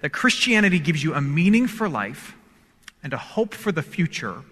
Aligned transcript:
that 0.00 0.10
Christianity 0.10 0.78
gives 0.78 1.02
you 1.02 1.14
a 1.14 1.20
meaning 1.20 1.66
for 1.66 1.88
life 1.88 2.34
and 3.02 3.12
a 3.12 3.18
hope 3.18 3.54
for 3.54 3.72
the 3.72 3.82
future 3.82 4.42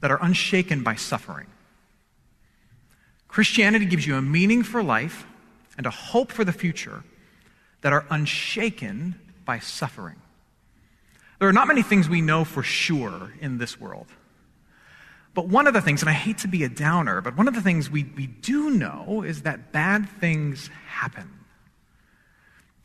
that 0.00 0.10
are 0.10 0.18
unshaken 0.22 0.82
by 0.82 0.94
suffering. 0.94 1.46
Christianity 3.28 3.86
gives 3.86 4.06
you 4.06 4.16
a 4.16 4.22
meaning 4.22 4.62
for 4.62 4.82
life 4.82 5.26
and 5.76 5.86
a 5.86 5.90
hope 5.90 6.30
for 6.30 6.44
the 6.44 6.52
future 6.52 7.02
that 7.80 7.92
are 7.92 8.04
unshaken 8.10 9.18
by 9.44 9.58
suffering. 9.58 10.16
There 11.38 11.48
are 11.48 11.52
not 11.52 11.66
many 11.66 11.82
things 11.82 12.08
we 12.08 12.20
know 12.20 12.44
for 12.44 12.62
sure 12.62 13.32
in 13.40 13.58
this 13.58 13.80
world. 13.80 14.06
But 15.34 15.48
one 15.48 15.66
of 15.66 15.72
the 15.72 15.80
things, 15.80 16.02
and 16.02 16.10
I 16.10 16.12
hate 16.12 16.38
to 16.38 16.48
be 16.48 16.62
a 16.62 16.68
downer, 16.68 17.20
but 17.20 17.36
one 17.36 17.48
of 17.48 17.54
the 17.54 17.62
things 17.62 17.90
we, 17.90 18.04
we 18.04 18.26
do 18.26 18.70
know 18.70 19.22
is 19.22 19.42
that 19.42 19.72
bad 19.72 20.08
things 20.08 20.68
happen. 20.86 21.41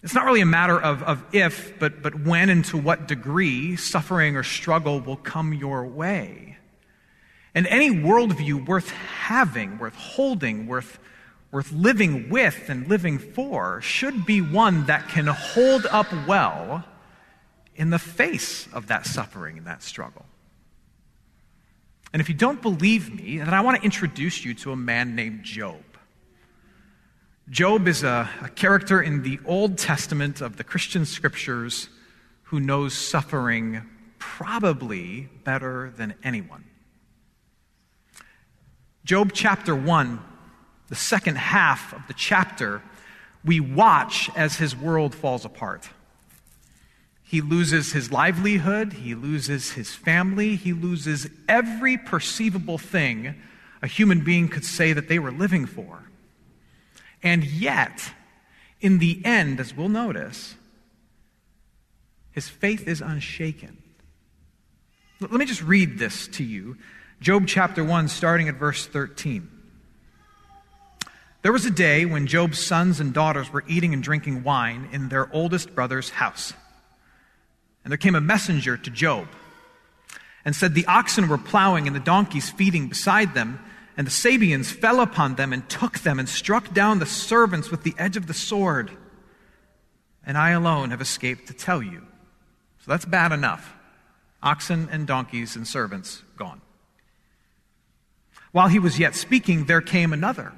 It's 0.04 0.14
not 0.14 0.26
really 0.26 0.42
a 0.42 0.46
matter 0.46 0.80
of, 0.80 1.02
of 1.04 1.24
if, 1.34 1.80
but, 1.80 2.02
but 2.02 2.22
when 2.22 2.50
and 2.50 2.64
to 2.66 2.78
what 2.78 3.08
degree 3.08 3.76
suffering 3.76 4.36
or 4.36 4.44
struggle 4.44 5.00
will 5.00 5.18
come 5.18 5.54
your 5.54 5.86
way. 5.86 6.58
And 7.56 7.66
any 7.68 7.90
worldview 7.90 8.68
worth 8.68 8.92
having, 8.92 9.80
worth 9.80 9.96
holding, 9.96 10.68
worth, 10.68 11.00
worth 11.52 11.72
living 11.72 12.30
with 12.30 12.70
and 12.70 12.88
living 12.88 13.18
for 13.18 13.82
should 13.82 14.26
be 14.26 14.42
one 14.42 14.86
that 14.86 15.10
can 15.10 15.26
hold 15.26 15.88
up 15.88 16.08
well 16.28 16.86
in 17.76 17.90
the 17.90 18.00
face 18.00 18.68
of 18.74 18.88
that 18.88 19.06
suffering 19.08 19.58
and 19.58 19.66
that 19.66 19.82
struggle. 19.82 20.26
And 22.14 22.22
if 22.22 22.30
you 22.30 22.36
don't 22.36 22.62
believe 22.62 23.14
me, 23.14 23.40
then 23.40 23.54
I 23.54 23.62
want 23.62 23.78
to 23.78 23.84
introduce 23.84 24.46
you 24.46 24.54
to 24.56 24.72
a 24.72 24.76
man 24.76 25.16
named 25.16 25.44
Job. 25.44 25.82
Job 27.50 27.88
is 27.88 28.04
a, 28.04 28.30
a, 28.42 28.50
character 28.50 29.02
in 29.02 29.24
the 29.24 29.40
Old 29.46 29.78
Testament 29.78 30.42
of 30.42 30.58
the 30.58 30.66
Christian 30.66 31.06
scriptures 31.06 31.88
who 32.44 32.60
knows 32.60 32.94
suffering 32.94 33.84
probably 34.20 35.30
better 35.46 35.94
than 35.96 36.14
anyone. 36.26 36.66
Job 39.06 39.32
chapter 39.34 39.74
1, 39.74 40.20
the 40.90 40.96
second 40.96 41.38
half 41.38 41.94
of 41.94 42.06
the 42.08 42.14
chapter, 42.14 42.82
we 43.46 43.62
watch 43.62 44.30
as 44.36 44.58
his 44.58 44.76
world 44.76 45.16
falls 45.16 45.46
apart. 45.46 45.90
He 47.24 47.40
loses 47.40 47.94
his 47.94 48.12
livelihood, 48.12 48.92
he 48.92 49.16
loses 49.16 49.72
his 49.72 49.96
family, 49.96 50.58
he 50.58 50.74
loses 50.74 51.28
every 51.48 51.98
perceivable 51.98 52.78
thing 52.78 53.36
a 53.82 53.88
human 53.88 54.22
being 54.22 54.50
could 54.50 54.66
say 54.66 54.92
that 54.92 55.08
they 55.08 55.20
were 55.20 55.32
living 55.32 55.66
for. 55.66 56.07
And 57.24 57.44
yet, 57.44 58.12
in 58.80 59.00
the 59.00 59.22
end, 59.26 59.60
as 59.60 59.76
we'll 59.76 59.90
notice, 59.90 60.56
his 62.32 62.48
faith 62.48 62.88
is 62.88 63.02
unshaken. 63.02 63.82
Let 65.20 65.32
me 65.32 65.46
just 65.46 65.64
read 65.64 65.98
this 65.98 66.28
to 66.30 66.44
you 66.44 66.78
Job 67.20 67.48
chapter 67.48 67.84
1, 67.84 68.10
starting 68.10 68.48
at 68.48 68.56
verse 68.56 68.86
13. 68.86 69.50
There 71.42 71.52
was 71.52 71.66
a 71.66 71.72
day 71.72 72.06
when 72.06 72.28
Job's 72.28 72.64
sons 72.64 73.00
and 73.00 73.14
daughters 73.14 73.52
were 73.52 73.64
eating 73.68 73.94
and 73.94 74.04
drinking 74.04 74.44
wine 74.44 74.90
in 74.92 75.10
their 75.10 75.34
oldest 75.34 75.74
brother's 75.74 76.12
house. 76.12 76.54
And 77.84 77.92
there 77.92 77.98
came 77.98 78.16
a 78.16 78.22
messenger 78.22 78.78
to 78.78 78.92
Job 78.92 79.28
and 80.46 80.56
said, 80.56 80.76
The 80.76 80.86
oxen 80.86 81.28
were 81.28 81.38
plowing 81.38 81.88
and 81.88 81.96
the 81.96 82.02
donkeys 82.02 82.50
feeding 82.50 82.88
beside 82.88 83.34
them, 83.34 83.60
and 83.98 84.06
the 84.06 84.12
Sabeans 84.12 84.72
fell 84.72 85.02
upon 85.02 85.36
them 85.36 85.52
and 85.52 85.68
took 85.68 86.00
them 86.00 86.20
and 86.20 86.30
struck 86.30 86.72
down 86.72 87.00
the 87.00 87.06
servants 87.08 87.72
with 87.72 87.82
the 87.82 87.96
edge 87.98 88.16
of 88.16 88.28
the 88.28 88.34
sword. 88.34 88.92
And 90.24 90.38
I 90.38 90.52
alone 90.52 90.92
have 90.92 91.02
escaped 91.02 91.48
to 91.48 91.54
tell 91.54 91.82
you. 91.82 92.06
So 92.80 92.92
that's 92.92 93.06
bad 93.06 93.32
enough. 93.32 93.74
Oxen 94.44 94.88
and 94.92 95.08
donkeys 95.08 95.56
and 95.56 95.68
servants 95.68 96.22
gone. 96.38 96.62
While 98.52 98.68
he 98.68 98.78
was 98.78 99.00
yet 99.00 99.16
speaking, 99.16 99.66
there 99.66 99.82
came 99.82 100.14
another. 100.14 100.54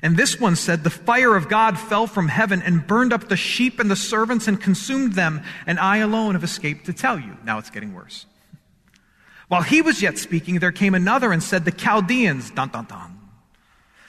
And 0.00 0.16
this 0.16 0.38
one 0.38 0.54
said, 0.54 0.84
The 0.84 0.90
fire 0.90 1.34
of 1.34 1.48
God 1.48 1.78
fell 1.78 2.06
from 2.06 2.28
heaven 2.28 2.62
and 2.62 2.86
burned 2.86 3.12
up 3.12 3.28
the 3.28 3.36
sheep 3.36 3.80
and 3.80 3.90
the 3.90 3.96
servants 3.96 4.46
and 4.46 4.60
consumed 4.60 5.14
them, 5.14 5.42
and 5.66 5.80
I 5.80 5.98
alone 5.98 6.34
have 6.34 6.44
escaped 6.44 6.86
to 6.86 6.92
tell 6.92 7.18
you. 7.18 7.36
Now 7.44 7.58
it's 7.58 7.70
getting 7.70 7.94
worse. 7.94 8.26
While 9.54 9.62
he 9.62 9.82
was 9.82 10.02
yet 10.02 10.18
speaking, 10.18 10.58
there 10.58 10.72
came 10.72 10.96
another 10.96 11.30
and 11.30 11.40
said, 11.40 11.64
The 11.64 11.70
Chaldeans, 11.70 12.50
dun 12.50 12.70
dun 12.70 12.86
dun. 12.86 13.20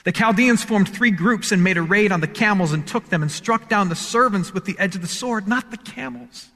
The 0.02 0.10
Chaldeans 0.10 0.64
formed 0.64 0.88
three 0.88 1.12
groups 1.12 1.52
and 1.52 1.62
made 1.62 1.76
a 1.76 1.82
raid 1.82 2.10
on 2.10 2.20
the 2.20 2.26
camels 2.26 2.72
and 2.72 2.84
took 2.84 3.10
them 3.10 3.22
and 3.22 3.30
struck 3.30 3.68
down 3.68 3.88
the 3.88 3.94
servants 3.94 4.52
with 4.52 4.64
the 4.64 4.76
edge 4.76 4.96
of 4.96 5.02
the 5.02 5.06
sword, 5.06 5.46
not 5.46 5.70
the 5.70 5.76
camels. 5.76 6.48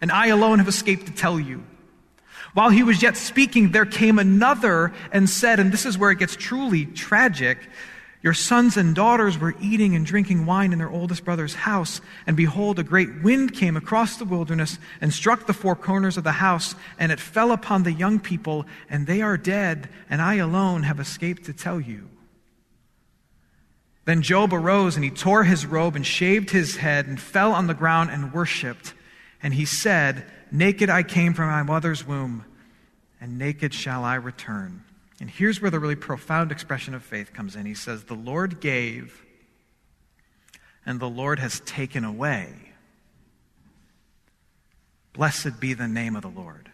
And 0.00 0.10
I 0.10 0.26
alone 0.26 0.58
have 0.58 0.66
escaped 0.66 1.06
to 1.06 1.12
tell 1.12 1.38
you. 1.38 1.62
While 2.52 2.70
he 2.70 2.82
was 2.82 3.00
yet 3.00 3.16
speaking, 3.16 3.70
there 3.70 3.86
came 3.86 4.18
another 4.18 4.92
and 5.12 5.30
said, 5.30 5.60
and 5.60 5.70
this 5.70 5.86
is 5.86 5.96
where 5.96 6.10
it 6.10 6.18
gets 6.18 6.34
truly 6.34 6.86
tragic 6.86 7.58
Your 8.24 8.32
sons 8.32 8.78
and 8.78 8.94
daughters 8.94 9.36
were 9.36 9.54
eating 9.60 9.94
and 9.94 10.06
drinking 10.06 10.46
wine 10.46 10.72
in 10.72 10.78
their 10.78 10.88
oldest 10.88 11.26
brother's 11.26 11.52
house, 11.52 12.00
and 12.26 12.34
behold, 12.34 12.78
a 12.78 12.82
great 12.82 13.22
wind 13.22 13.52
came 13.52 13.76
across 13.76 14.16
the 14.16 14.24
wilderness 14.24 14.78
and 15.02 15.12
struck 15.12 15.46
the 15.46 15.52
four 15.52 15.76
corners 15.76 16.16
of 16.16 16.24
the 16.24 16.32
house, 16.32 16.74
and 16.98 17.12
it 17.12 17.20
fell 17.20 17.52
upon 17.52 17.82
the 17.82 17.92
young 17.92 18.18
people, 18.18 18.64
and 18.88 19.06
they 19.06 19.20
are 19.20 19.36
dead, 19.36 19.90
and 20.08 20.22
I 20.22 20.36
alone 20.36 20.84
have 20.84 21.00
escaped 21.00 21.44
to 21.44 21.52
tell 21.52 21.78
you. 21.78 22.08
Then 24.06 24.22
Job 24.22 24.54
arose 24.54 24.96
and 24.96 25.04
he 25.04 25.10
tore 25.10 25.44
his 25.44 25.66
robe 25.66 25.94
and 25.94 26.06
shaved 26.06 26.48
his 26.48 26.76
head 26.76 27.06
and 27.06 27.20
fell 27.20 27.52
on 27.52 27.66
the 27.66 27.74
ground 27.74 28.08
and 28.10 28.32
worshiped. 28.32 28.94
And 29.42 29.52
he 29.52 29.66
said, 29.66 30.24
Naked 30.50 30.88
I 30.88 31.02
came 31.02 31.34
from 31.34 31.50
my 31.50 31.62
mother's 31.62 32.06
womb, 32.06 32.46
and 33.20 33.36
naked 33.36 33.74
shall 33.74 34.02
I 34.02 34.14
return. 34.14 34.82
And 35.20 35.30
here's 35.30 35.60
where 35.60 35.70
the 35.70 35.80
really 35.80 35.96
profound 35.96 36.50
expression 36.50 36.94
of 36.94 37.02
faith 37.02 37.32
comes 37.32 37.54
in. 37.56 37.66
He 37.66 37.74
says, 37.74 38.04
The 38.04 38.14
Lord 38.14 38.60
gave, 38.60 39.24
and 40.84 40.98
the 40.98 41.08
Lord 41.08 41.38
has 41.38 41.60
taken 41.60 42.04
away. 42.04 42.54
Blessed 45.12 45.60
be 45.60 45.74
the 45.74 45.88
name 45.88 46.16
of 46.16 46.22
the 46.22 46.28
Lord. 46.28 46.70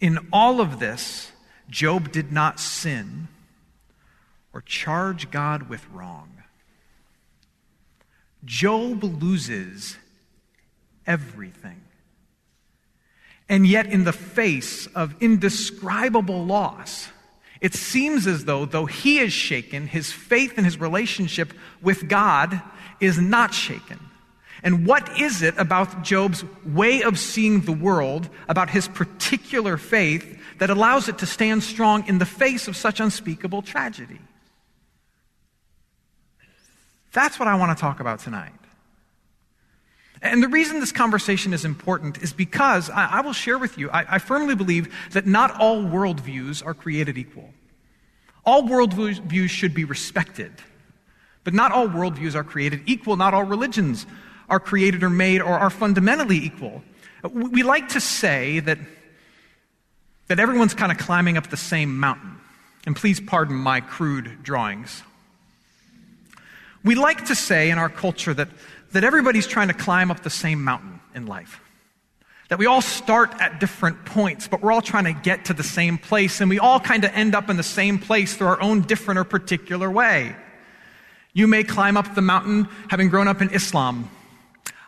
In 0.00 0.18
all 0.32 0.60
of 0.60 0.78
this, 0.78 1.32
Job 1.68 2.12
did 2.12 2.32
not 2.32 2.60
sin 2.60 3.28
or 4.52 4.60
charge 4.60 5.30
God 5.30 5.68
with 5.68 5.88
wrong. 5.90 6.42
Job 8.44 9.02
loses 9.02 9.96
everything. 11.06 11.80
And 13.48 13.66
yet, 13.66 13.86
in 13.86 14.04
the 14.04 14.12
face 14.12 14.86
of 14.94 15.14
indescribable 15.20 16.44
loss, 16.46 17.08
It 17.62 17.74
seems 17.74 18.26
as 18.26 18.44
though, 18.44 18.64
though 18.64 18.86
he 18.86 19.20
is 19.20 19.32
shaken, 19.32 19.86
his 19.86 20.10
faith 20.10 20.54
and 20.56 20.66
his 20.66 20.80
relationship 20.80 21.54
with 21.80 22.08
God 22.08 22.60
is 22.98 23.20
not 23.20 23.54
shaken. 23.54 24.00
And 24.64 24.84
what 24.84 25.20
is 25.20 25.42
it 25.42 25.56
about 25.58 26.02
Job's 26.02 26.44
way 26.66 27.02
of 27.02 27.20
seeing 27.20 27.60
the 27.60 27.72
world, 27.72 28.28
about 28.48 28.68
his 28.68 28.88
particular 28.88 29.76
faith, 29.76 30.40
that 30.58 30.70
allows 30.70 31.08
it 31.08 31.18
to 31.18 31.26
stand 31.26 31.62
strong 31.62 32.06
in 32.08 32.18
the 32.18 32.26
face 32.26 32.66
of 32.66 32.76
such 32.76 32.98
unspeakable 32.98 33.62
tragedy? 33.62 34.18
That's 37.12 37.38
what 37.38 37.46
I 37.46 37.54
want 37.54 37.76
to 37.76 37.80
talk 37.80 38.00
about 38.00 38.18
tonight. 38.18 38.52
And 40.22 40.40
the 40.40 40.48
reason 40.48 40.78
this 40.78 40.92
conversation 40.92 41.52
is 41.52 41.64
important 41.64 42.22
is 42.22 42.32
because 42.32 42.88
I, 42.88 43.06
I 43.06 43.20
will 43.22 43.32
share 43.32 43.58
with 43.58 43.76
you, 43.76 43.90
I, 43.90 44.14
I 44.14 44.18
firmly 44.20 44.54
believe 44.54 44.94
that 45.10 45.26
not 45.26 45.60
all 45.60 45.82
worldviews 45.82 46.64
are 46.64 46.74
created 46.74 47.18
equal. 47.18 47.50
All 48.46 48.62
worldviews 48.62 49.50
should 49.50 49.74
be 49.74 49.84
respected, 49.84 50.52
but 51.42 51.54
not 51.54 51.72
all 51.72 51.88
worldviews 51.88 52.36
are 52.36 52.44
created 52.44 52.82
equal. 52.86 53.16
Not 53.16 53.34
all 53.34 53.42
religions 53.42 54.06
are 54.48 54.60
created 54.60 55.02
or 55.02 55.10
made 55.10 55.42
or 55.42 55.58
are 55.58 55.70
fundamentally 55.70 56.38
equal. 56.38 56.82
We 57.24 57.62
like 57.64 57.90
to 57.90 58.00
say 58.00 58.60
that, 58.60 58.78
that 60.28 60.38
everyone's 60.38 60.74
kind 60.74 60.92
of 60.92 60.98
climbing 60.98 61.36
up 61.36 61.50
the 61.50 61.56
same 61.56 61.98
mountain. 61.98 62.38
And 62.86 62.96
please 62.96 63.20
pardon 63.20 63.56
my 63.56 63.80
crude 63.80 64.42
drawings. 64.42 65.02
We 66.84 66.96
like 66.96 67.26
to 67.26 67.34
say 67.36 67.70
in 67.70 67.78
our 67.78 67.88
culture 67.88 68.34
that 68.34 68.48
that 68.92 69.04
everybody's 69.04 69.46
trying 69.46 69.68
to 69.68 69.74
climb 69.74 70.10
up 70.10 70.22
the 70.22 70.30
same 70.30 70.62
mountain 70.62 71.00
in 71.14 71.26
life. 71.26 71.60
That 72.48 72.58
we 72.58 72.66
all 72.66 72.82
start 72.82 73.34
at 73.40 73.60
different 73.60 74.04
points, 74.04 74.46
but 74.46 74.62
we're 74.62 74.72
all 74.72 74.82
trying 74.82 75.04
to 75.04 75.12
get 75.12 75.46
to 75.46 75.54
the 75.54 75.62
same 75.62 75.96
place, 75.96 76.40
and 76.40 76.50
we 76.50 76.58
all 76.58 76.78
kind 76.78 77.04
of 77.04 77.12
end 77.14 77.34
up 77.34 77.48
in 77.48 77.56
the 77.56 77.62
same 77.62 77.98
place 77.98 78.36
through 78.36 78.48
our 78.48 78.60
own 78.60 78.82
different 78.82 79.18
or 79.18 79.24
particular 79.24 79.90
way. 79.90 80.36
You 81.32 81.46
may 81.46 81.64
climb 81.64 81.96
up 81.96 82.14
the 82.14 82.20
mountain 82.20 82.68
having 82.88 83.08
grown 83.08 83.26
up 83.26 83.40
in 83.40 83.48
Islam. 83.50 84.10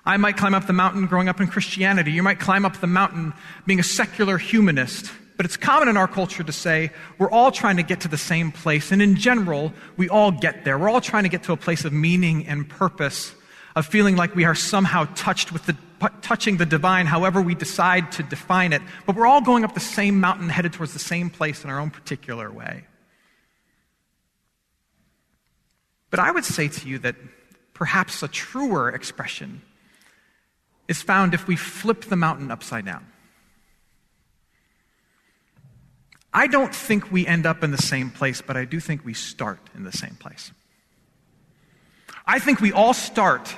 I 0.05 0.19
might 0.19 0.37
climb 0.37 0.55
up 0.55 0.67
the 0.67 0.75
mountain 0.75 1.07
growing 1.07 1.31
up 1.31 1.41
in 1.41 1.47
Christianity. 1.47 2.13
You 2.13 2.23
might 2.23 2.39
climb 2.39 2.67
up 2.67 2.81
the 2.81 2.87
mountain 2.87 3.33
being 3.67 3.81
a 3.81 3.85
secular 3.85 4.37
humanist. 4.37 5.11
But 5.39 5.47
it's 5.47 5.57
common 5.57 5.89
in 5.89 5.97
our 5.97 6.07
culture 6.07 6.43
to 6.43 6.53
say 6.53 6.91
we're 7.19 7.31
all 7.31 7.51
trying 7.51 7.79
to 7.79 7.83
get 7.83 8.03
to 8.03 8.09
the 8.09 8.19
same 8.19 8.53
place. 8.53 8.93
And 8.93 9.01
in 9.01 9.17
general, 9.17 9.73
we 9.97 10.11
all 10.11 10.31
get 10.31 10.65
there. 10.65 10.79
We're 10.79 10.91
all 10.91 11.01
trying 11.01 11.23
to 11.23 11.31
get 11.31 11.45
to 11.45 11.53
a 11.53 11.57
place 11.57 11.87
of 11.87 11.93
meaning 11.95 12.47
and 12.47 12.69
purpose 12.69 13.35
of 13.77 13.87
feeling 13.87 14.17
like 14.17 14.35
we 14.35 14.45
are 14.45 14.55
somehow 14.55 15.07
touched 15.15 15.53
with 15.53 15.67
the, 15.67 15.77
touching 16.23 16.59
the 16.59 16.67
divine, 16.67 17.07
however 17.07 17.43
we 17.43 17.55
decide 17.55 18.13
to 18.13 18.23
define 18.23 18.73
it. 18.73 18.83
But 19.07 19.17
we're 19.17 19.27
all 19.27 19.41
going 19.41 19.65
up 19.65 19.75
the 19.75 19.81
same 19.81 20.21
mountain, 20.21 20.49
headed 20.49 20.73
towards 20.73 20.93
the 20.93 20.99
same 20.99 21.31
place 21.31 21.65
in 21.65 21.71
our 21.71 21.81
own 21.81 21.91
particular 21.91 22.51
way. 22.51 22.85
But 26.11 26.21
I 26.21 26.31
would 26.31 26.45
say 26.45 26.69
to 26.69 26.89
you 26.89 26.99
that 27.01 27.17
perhaps 27.73 28.23
a 28.23 28.29
truer 28.29 28.91
expression 28.91 29.63
is 30.87 31.03
found 31.03 31.35
if 31.35 31.49
we 31.49 31.57
flip 31.57 32.03
the 32.05 32.17
mountain 32.17 32.53
upside 32.53 32.85
down. 32.85 33.07
I 36.33 36.47
don't 36.47 36.75
think 36.75 37.11
we 37.11 37.27
end 37.27 37.47
up 37.47 37.65
in 37.65 37.71
the 37.71 37.79
same 37.79 38.11
place, 38.11 38.41
but 38.41 38.57
I 38.57 38.65
do 38.65 38.79
think 38.79 39.05
we 39.05 39.15
start 39.15 39.61
in 39.75 39.85
the 39.85 39.93
same 39.93 40.17
place. 40.17 40.53
I 42.27 42.39
think 42.39 42.61
we 42.61 42.73
all 42.73 42.95
start 42.95 43.55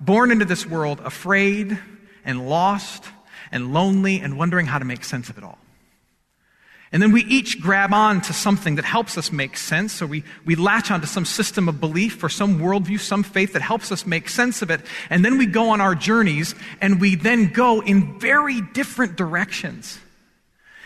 born 0.00 0.30
into 0.30 0.44
this 0.44 0.66
world 0.66 1.00
afraid 1.00 1.78
and 2.24 2.48
lost 2.48 3.04
and 3.52 3.72
lonely 3.72 4.20
and 4.20 4.38
wondering 4.38 4.66
how 4.66 4.78
to 4.78 4.84
make 4.84 5.04
sense 5.04 5.28
of 5.30 5.38
it 5.38 5.44
all. 5.44 5.58
And 6.92 7.02
then 7.02 7.12
we 7.12 7.24
each 7.24 7.60
grab 7.60 7.92
on 7.92 8.20
to 8.22 8.32
something 8.32 8.76
that 8.76 8.84
helps 8.84 9.18
us 9.18 9.32
make 9.32 9.56
sense. 9.56 9.92
So 9.92 10.06
we, 10.06 10.22
we 10.44 10.54
latch 10.54 10.90
onto 10.90 11.06
some 11.06 11.24
system 11.24 11.68
of 11.68 11.80
belief 11.80 12.22
or 12.22 12.28
some 12.28 12.60
worldview, 12.60 13.00
some 13.00 13.22
faith 13.22 13.54
that 13.54 13.62
helps 13.62 13.90
us 13.90 14.06
make 14.06 14.28
sense 14.28 14.62
of 14.62 14.70
it. 14.70 14.80
And 15.10 15.24
then 15.24 15.36
we 15.36 15.46
go 15.46 15.70
on 15.70 15.80
our 15.80 15.94
journeys 15.94 16.54
and 16.80 17.00
we 17.00 17.16
then 17.16 17.52
go 17.52 17.80
in 17.80 18.18
very 18.20 18.60
different 18.60 19.16
directions. 19.16 19.98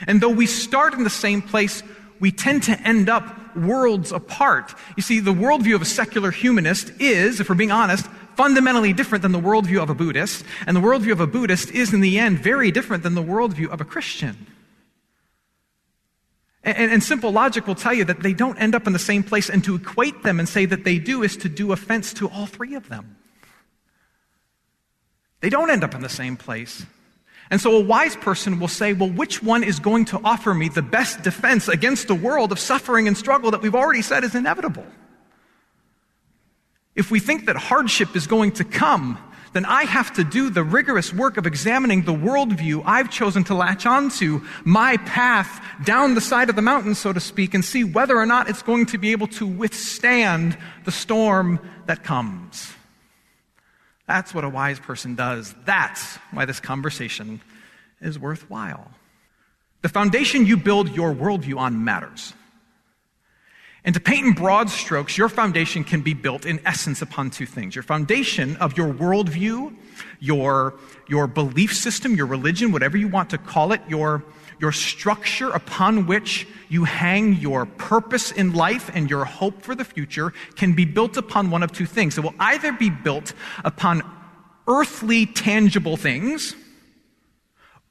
And 0.06 0.20
though 0.20 0.30
we 0.30 0.46
start 0.46 0.94
in 0.94 1.04
the 1.04 1.10
same 1.10 1.42
place, 1.42 1.82
we 2.18 2.32
tend 2.32 2.62
to 2.64 2.80
end 2.80 3.08
up 3.08 3.54
worlds 3.56 4.10
apart. 4.10 4.74
You 4.96 5.02
see, 5.02 5.20
the 5.20 5.34
worldview 5.34 5.74
of 5.74 5.82
a 5.82 5.86
secular 5.86 6.30
humanist 6.30 6.92
is, 6.98 7.40
if 7.40 7.48
we're 7.48 7.54
being 7.54 7.72
honest, 7.72 8.06
fundamentally 8.40 8.94
different 8.94 9.20
than 9.20 9.32
the 9.32 9.38
worldview 9.38 9.82
of 9.82 9.90
a 9.90 9.94
Buddhist, 9.94 10.46
and 10.66 10.74
the 10.74 10.80
worldview 10.80 11.12
of 11.12 11.20
a 11.20 11.26
Buddhist 11.26 11.70
is, 11.72 11.92
in 11.92 12.00
the 12.00 12.18
end, 12.18 12.38
very 12.38 12.70
different 12.70 13.02
than 13.02 13.14
the 13.14 13.22
worldview 13.22 13.68
of 13.68 13.82
a 13.82 13.84
Christian. 13.84 14.46
And, 16.64 16.90
and, 16.90 17.04
simple 17.04 17.32
logic 17.32 17.66
will 17.66 17.74
tell 17.74 17.92
you 17.92 18.06
that 18.06 18.20
they 18.20 18.32
don't 18.32 18.56
end 18.56 18.74
up 18.74 18.86
in 18.86 18.94
the 18.94 18.98
same 18.98 19.22
place, 19.22 19.50
and 19.50 19.62
to 19.64 19.74
equate 19.74 20.22
them 20.22 20.40
and 20.40 20.48
say 20.48 20.64
that 20.64 20.84
they 20.84 20.96
do 20.96 21.22
is 21.22 21.36
to 21.36 21.50
do 21.50 21.72
offense 21.72 22.14
to 22.14 22.30
all 22.30 22.46
three 22.46 22.74
of 22.76 22.88
them. 22.88 23.18
They 25.40 25.50
don't 25.50 25.68
end 25.68 25.84
up 25.84 25.94
in 25.94 26.00
the 26.00 26.08
same 26.08 26.38
place. 26.38 26.86
And 27.50 27.60
so 27.60 27.76
a 27.76 27.80
wise 27.84 28.16
person 28.16 28.58
will 28.58 28.68
say, 28.68 28.94
well, 28.94 29.10
which 29.10 29.42
one 29.42 29.62
is 29.62 29.78
going 29.78 30.06
to 30.06 30.20
offer 30.24 30.54
me 30.54 30.70
the 30.70 30.80
best 30.80 31.20
defense 31.20 31.68
against 31.68 32.08
a 32.08 32.14
world 32.14 32.52
of 32.52 32.58
suffering 32.58 33.06
and 33.06 33.18
struggle 33.18 33.50
that 33.50 33.60
we've 33.60 33.74
already 33.74 34.00
said 34.00 34.24
is 34.24 34.34
inevitable? 34.34 34.86
If 36.94 37.10
we 37.10 37.20
think 37.20 37.46
that 37.46 37.56
hardship 37.56 38.16
is 38.16 38.26
going 38.26 38.52
to 38.52 38.64
come, 38.64 39.18
then 39.52 39.64
I 39.64 39.84
have 39.84 40.12
to 40.14 40.24
do 40.24 40.50
the 40.50 40.62
rigorous 40.62 41.12
work 41.12 41.36
of 41.36 41.46
examining 41.46 42.02
the 42.02 42.12
worldview 42.12 42.82
I've 42.84 43.10
chosen 43.10 43.42
to 43.44 43.54
latch 43.54 43.84
onto, 43.84 44.42
my 44.64 44.96
path 44.98 45.64
down 45.84 46.14
the 46.14 46.20
side 46.20 46.50
of 46.50 46.56
the 46.56 46.62
mountain, 46.62 46.94
so 46.94 47.12
to 47.12 47.20
speak, 47.20 47.54
and 47.54 47.64
see 47.64 47.82
whether 47.82 48.16
or 48.16 48.26
not 48.26 48.48
it's 48.48 48.62
going 48.62 48.86
to 48.86 48.98
be 48.98 49.12
able 49.12 49.26
to 49.28 49.46
withstand 49.46 50.56
the 50.84 50.92
storm 50.92 51.58
that 51.86 52.04
comes. 52.04 52.72
That's 54.06 54.34
what 54.34 54.44
a 54.44 54.48
wise 54.48 54.78
person 54.78 55.14
does. 55.14 55.54
That's 55.64 56.16
why 56.32 56.44
this 56.44 56.60
conversation 56.60 57.40
is 58.00 58.18
worthwhile. 58.18 58.90
The 59.82 59.88
foundation 59.88 60.46
you 60.46 60.56
build 60.56 60.90
your 60.90 61.14
worldview 61.14 61.56
on 61.56 61.84
matters. 61.84 62.34
And 63.84 63.94
to 63.94 64.00
paint 64.00 64.26
in 64.26 64.32
broad 64.34 64.68
strokes, 64.68 65.16
your 65.16 65.28
foundation 65.28 65.84
can 65.84 66.02
be 66.02 66.12
built 66.12 66.44
in 66.44 66.60
essence 66.66 67.00
upon 67.00 67.30
two 67.30 67.46
things. 67.46 67.74
Your 67.74 67.82
foundation 67.82 68.56
of 68.56 68.76
your 68.76 68.92
worldview, 68.92 69.74
your, 70.18 70.74
your 71.08 71.26
belief 71.26 71.74
system, 71.74 72.14
your 72.14 72.26
religion, 72.26 72.72
whatever 72.72 72.98
you 72.98 73.08
want 73.08 73.30
to 73.30 73.38
call 73.38 73.72
it, 73.72 73.80
your, 73.88 74.22
your 74.60 74.72
structure 74.72 75.48
upon 75.50 76.06
which 76.06 76.46
you 76.68 76.84
hang 76.84 77.34
your 77.36 77.64
purpose 77.64 78.30
in 78.32 78.52
life 78.52 78.90
and 78.92 79.08
your 79.08 79.24
hope 79.24 79.62
for 79.62 79.74
the 79.74 79.84
future 79.84 80.34
can 80.56 80.74
be 80.74 80.84
built 80.84 81.16
upon 81.16 81.50
one 81.50 81.62
of 81.62 81.72
two 81.72 81.86
things. 81.86 82.18
It 82.18 82.20
will 82.20 82.34
either 82.38 82.72
be 82.72 82.90
built 82.90 83.32
upon 83.64 84.02
earthly, 84.68 85.24
tangible 85.24 85.96
things, 85.96 86.54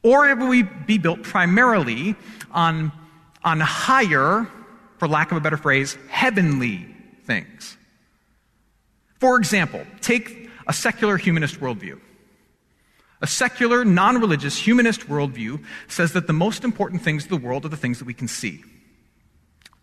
or 0.03 0.29
it 0.29 0.37
will 0.37 0.63
be 0.85 0.97
built 0.99 1.23
primarily 1.23 2.15
on, 2.51 2.91
on 3.43 3.59
higher, 3.59 4.47
for 4.99 5.07
lack 5.07 5.31
of 5.31 5.37
a 5.37 5.41
better 5.41 5.57
phrase, 5.57 5.97
heavenly 6.09 6.85
things. 7.23 7.77
For 9.19 9.37
example, 9.37 9.85
take 10.01 10.49
a 10.67 10.73
secular 10.73 11.17
humanist 11.17 11.59
worldview. 11.59 11.99
A 13.21 13.27
secular, 13.27 13.83
non 13.83 14.19
religious, 14.19 14.57
humanist 14.57 15.01
worldview 15.07 15.63
says 15.87 16.13
that 16.13 16.27
the 16.27 16.33
most 16.33 16.63
important 16.63 17.01
things 17.01 17.23
in 17.23 17.29
the 17.29 17.37
world 17.37 17.65
are 17.65 17.69
the 17.69 17.77
things 17.77 17.99
that 17.99 18.05
we 18.05 18.13
can 18.13 18.27
see. 18.27 18.63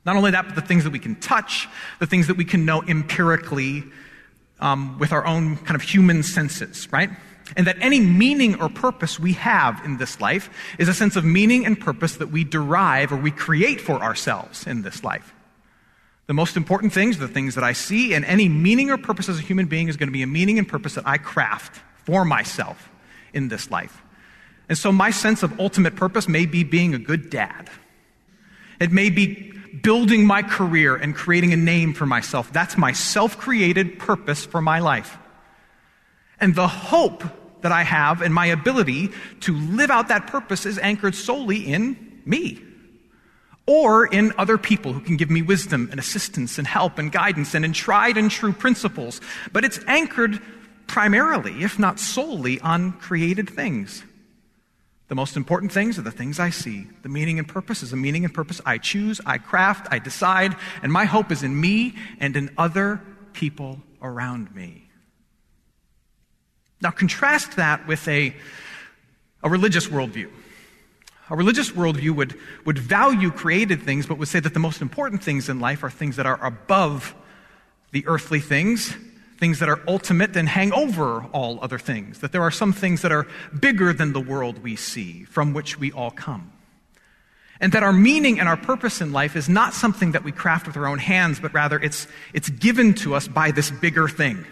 Not 0.07 0.17
only 0.17 0.31
that, 0.31 0.47
but 0.47 0.55
the 0.55 0.63
things 0.63 0.85
that 0.85 0.93
we 0.93 0.99
can 0.99 1.17
touch, 1.17 1.69
the 1.99 2.07
things 2.07 2.29
that 2.29 2.37
we 2.37 2.45
can 2.45 2.65
know 2.65 2.83
empirically 2.83 3.85
um, 4.61 4.99
with 4.99 5.13
our 5.13 5.27
own 5.27 5.57
kind 5.57 5.75
of 5.75 5.83
human 5.83 6.23
senses, 6.23 6.91
right? 6.93 7.11
And 7.55 7.67
that 7.67 7.77
any 7.81 8.01
meaning 8.01 8.61
or 8.61 8.69
purpose 8.69 9.21
we 9.21 9.35
have 9.35 9.85
in 9.85 9.99
this 9.99 10.21
life 10.21 10.51
is 10.79 10.89
a 10.89 10.95
sense 10.95 11.15
of 11.15 11.25
meaning 11.25 11.65
and 11.65 11.79
purpose 11.79 12.17
that 12.17 12.29
we 12.29 12.43
derive 12.43 13.13
or 13.13 13.17
we 13.17 13.31
create 13.31 13.81
for 13.81 14.03
ourselves 14.03 14.67
in 14.67 14.83
this 14.83 15.05
life. 15.05 15.33
The 16.27 16.35
most 16.35 16.57
important 16.57 16.93
things 16.93 17.19
the 17.19 17.29
things 17.29 17.55
that 17.55 17.63
I 17.63 17.73
see, 17.73 18.15
and 18.15 18.25
any 18.25 18.49
meaning 18.49 18.91
or 18.91 18.99
purpose 18.99 19.29
as 19.29 19.39
a 19.39 19.43
human 19.43 19.67
being 19.67 19.89
is 19.89 19.97
going 19.97 20.09
to 20.09 20.13
be 20.13 20.23
a 20.23 20.27
meaning 20.27 20.59
and 20.59 20.67
purpose 20.67 20.95
that 20.95 21.07
I 21.07 21.19
craft 21.19 21.81
for 22.05 22.25
myself 22.25 22.91
in 23.33 23.49
this 23.49 23.71
life. 23.71 24.03
And 24.69 24.77
so 24.77 24.91
my 24.91 25.11
sense 25.11 25.45
of 25.45 25.61
ultimate 25.61 25.95
purpose 25.95 26.27
may 26.29 26.47
be 26.47 26.65
being 26.65 26.95
a 26.95 26.99
good 26.99 27.31
dad. 27.31 27.71
It 28.81 28.91
may 28.91 29.11
be 29.11 29.53
building 29.83 30.27
my 30.27 30.43
career 30.43 30.97
and 30.97 31.15
creating 31.15 31.53
a 31.53 31.57
name 31.57 31.95
for 31.95 32.07
myself. 32.07 32.53
That's 32.53 32.77
my 32.77 32.93
self 32.93 33.39
created 33.39 33.99
purpose 33.99 34.45
for 34.45 34.61
my 34.61 34.81
life. 34.81 35.17
And 36.41 36.55
the 36.55 36.69
hope 36.69 37.25
that 37.63 37.73
I 37.73 37.83
have 37.83 38.23
and 38.23 38.33
my 38.33 38.47
ability 38.47 39.11
to 39.41 39.57
live 39.57 39.91
out 39.91 40.09
that 40.09 40.27
purpose 40.27 40.67
is 40.67 40.79
anchored 40.79 41.15
solely 41.15 41.67
in 41.67 42.21
me 42.25 42.63
or 43.67 44.07
in 44.07 44.33
other 44.39 44.59
people 44.59 44.93
who 44.93 45.01
can 45.01 45.17
give 45.17 45.31
me 45.31 45.43
wisdom 45.43 45.89
and 45.91 45.99
assistance 45.99 46.59
and 46.59 46.67
help 46.67 46.99
and 46.99 47.11
guidance 47.11 47.55
and 47.55 47.65
in 47.65 47.73
tried 47.73 48.17
and 48.17 48.31
true 48.31 48.53
principles. 48.53 49.21
But 49.53 49.65
it's 49.65 49.81
anchored 49.89 50.41
primarily, 50.87 51.65
if 51.65 51.79
not 51.79 51.99
solely, 51.99 52.61
on 52.61 52.93
created 52.93 53.51
things. 53.51 54.05
The 55.09 55.15
most 55.15 55.37
important 55.37 55.73
things 55.73 55.99
are 55.99 56.03
the 56.03 56.11
things 56.11 56.39
I 56.39 56.51
see. 56.51 56.87
The 57.03 57.09
meaning 57.09 57.39
and 57.39 57.47
purpose 57.47 57.83
is 57.83 57.93
a 57.93 57.97
meaning 57.97 58.25
and 58.25 58.35
purpose 58.35 58.61
I 58.65 58.79
choose, 58.79 59.21
I 59.25 59.39
craft, 59.39 59.89
I 59.91 59.99
decide, 59.99 60.57
and 60.83 60.93
my 60.93 61.05
hope 61.05 61.31
is 61.31 61.43
in 61.43 61.61
me 61.61 61.95
and 62.19 62.37
in 62.37 62.51
other 62.59 63.01
people 63.33 63.81
around 64.03 64.55
me. 64.55 64.86
Now, 66.81 66.91
contrast 66.91 67.57
that 67.57 67.87
with 67.87 68.07
a, 68.09 68.35
a 69.43 69.49
religious 69.49 69.87
worldview. 69.87 70.31
A 71.29 71.37
religious 71.37 71.71
worldview 71.71 72.15
would, 72.15 72.39
would 72.65 72.79
value 72.79 73.31
created 73.31 73.83
things, 73.83 74.07
but 74.07 74.19
would 74.19 74.29
say 74.29 74.41
that 74.41 74.55
the 74.55 74.61
most 74.61 74.81
important 74.81 75.23
things 75.23 75.49
in 75.49 75.59
life 75.59 75.83
are 75.83 75.91
things 75.91 76.17
that 76.17 76.27
are 76.27 76.45
above 76.45 77.15
the 77.93 78.07
earthly 78.07 78.41
things, 78.41 78.95
things 79.39 79.59
that 79.59 79.69
are 79.69 79.81
ultimate 79.89 80.37
and 80.37 80.49
hang 80.49 80.73
over 80.73 81.25
all 81.33 81.59
other 81.63 81.79
things. 81.79 82.21
That 82.21 82.33
there 82.33 82.43
are 82.43 82.51
some 82.51 82.73
things 82.73 83.03
that 83.03 83.11
are 83.11 83.27
bigger 83.59 83.93
than 83.93 84.13
the 84.13 84.21
world 84.21 84.63
we 84.63 84.77
see, 84.77 85.25
from 85.25 85.53
which 85.53 85.79
we 85.79 85.91
all 85.91 86.11
come. 86.11 86.53
And 87.59 87.73
that 87.73 87.83
our 87.83 87.93
meaning 87.93 88.39
and 88.39 88.49
our 88.49 88.57
purpose 88.57 89.01
in 89.01 89.13
life 89.13 89.35
is 89.35 89.49
not 89.49 89.73
something 89.73 90.13
that 90.13 90.25
we 90.25 90.31
craft 90.31 90.67
with 90.67 90.77
our 90.77 90.87
own 90.87 90.99
hands, 90.99 91.41
but 91.41 91.55
rather 91.55 91.79
it's, 91.79 92.07
it's 92.35 92.51
given 92.51 92.93
to 92.95 93.15
us 93.15 93.27
by 93.29 93.51
this 93.51 93.71
bigger 93.71 94.09
thing. 94.09 94.45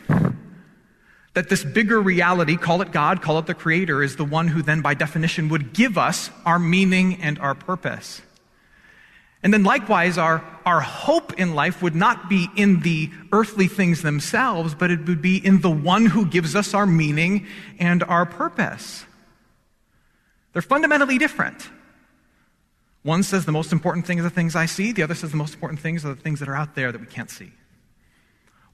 That 1.34 1.48
this 1.48 1.64
bigger 1.64 2.00
reality, 2.00 2.56
call 2.56 2.80
it 2.80 2.92
God, 2.92 3.20
call 3.20 3.38
it 3.38 3.46
the 3.46 3.54
Creator, 3.54 4.02
is 4.02 4.16
the 4.16 4.24
one 4.24 4.48
who 4.48 4.62
then, 4.62 4.80
by 4.80 4.94
definition, 4.94 5.48
would 5.48 5.72
give 5.72 5.98
us 5.98 6.30
our 6.46 6.58
meaning 6.58 7.20
and 7.22 7.38
our 7.38 7.54
purpose. 7.54 8.22
And 9.42 9.52
then 9.52 9.62
likewise, 9.62 10.16
our, 10.16 10.42
our 10.64 10.80
hope 10.80 11.38
in 11.38 11.54
life 11.54 11.82
would 11.82 11.94
not 11.94 12.30
be 12.30 12.48
in 12.56 12.80
the 12.80 13.10
earthly 13.30 13.68
things 13.68 14.00
themselves, 14.00 14.74
but 14.74 14.90
it 14.90 15.06
would 15.06 15.20
be 15.20 15.36
in 15.36 15.60
the 15.60 15.70
one 15.70 16.06
who 16.06 16.24
gives 16.24 16.56
us 16.56 16.72
our 16.72 16.86
meaning 16.86 17.46
and 17.78 18.02
our 18.04 18.24
purpose. 18.24 19.04
They're 20.54 20.62
fundamentally 20.62 21.18
different. 21.18 21.68
One 23.02 23.22
says 23.22 23.44
the 23.44 23.52
most 23.52 23.70
important 23.70 24.06
thing 24.06 24.18
are 24.18 24.22
the 24.22 24.30
things 24.30 24.56
I 24.56 24.64
see, 24.64 24.92
the 24.92 25.02
other 25.02 25.14
says 25.14 25.30
the 25.30 25.36
most 25.36 25.52
important 25.52 25.78
things 25.80 26.06
are 26.06 26.14
the 26.14 26.20
things 26.20 26.40
that 26.40 26.48
are 26.48 26.56
out 26.56 26.74
there 26.74 26.90
that 26.90 27.00
we 27.00 27.06
can't 27.06 27.30
see. 27.30 27.52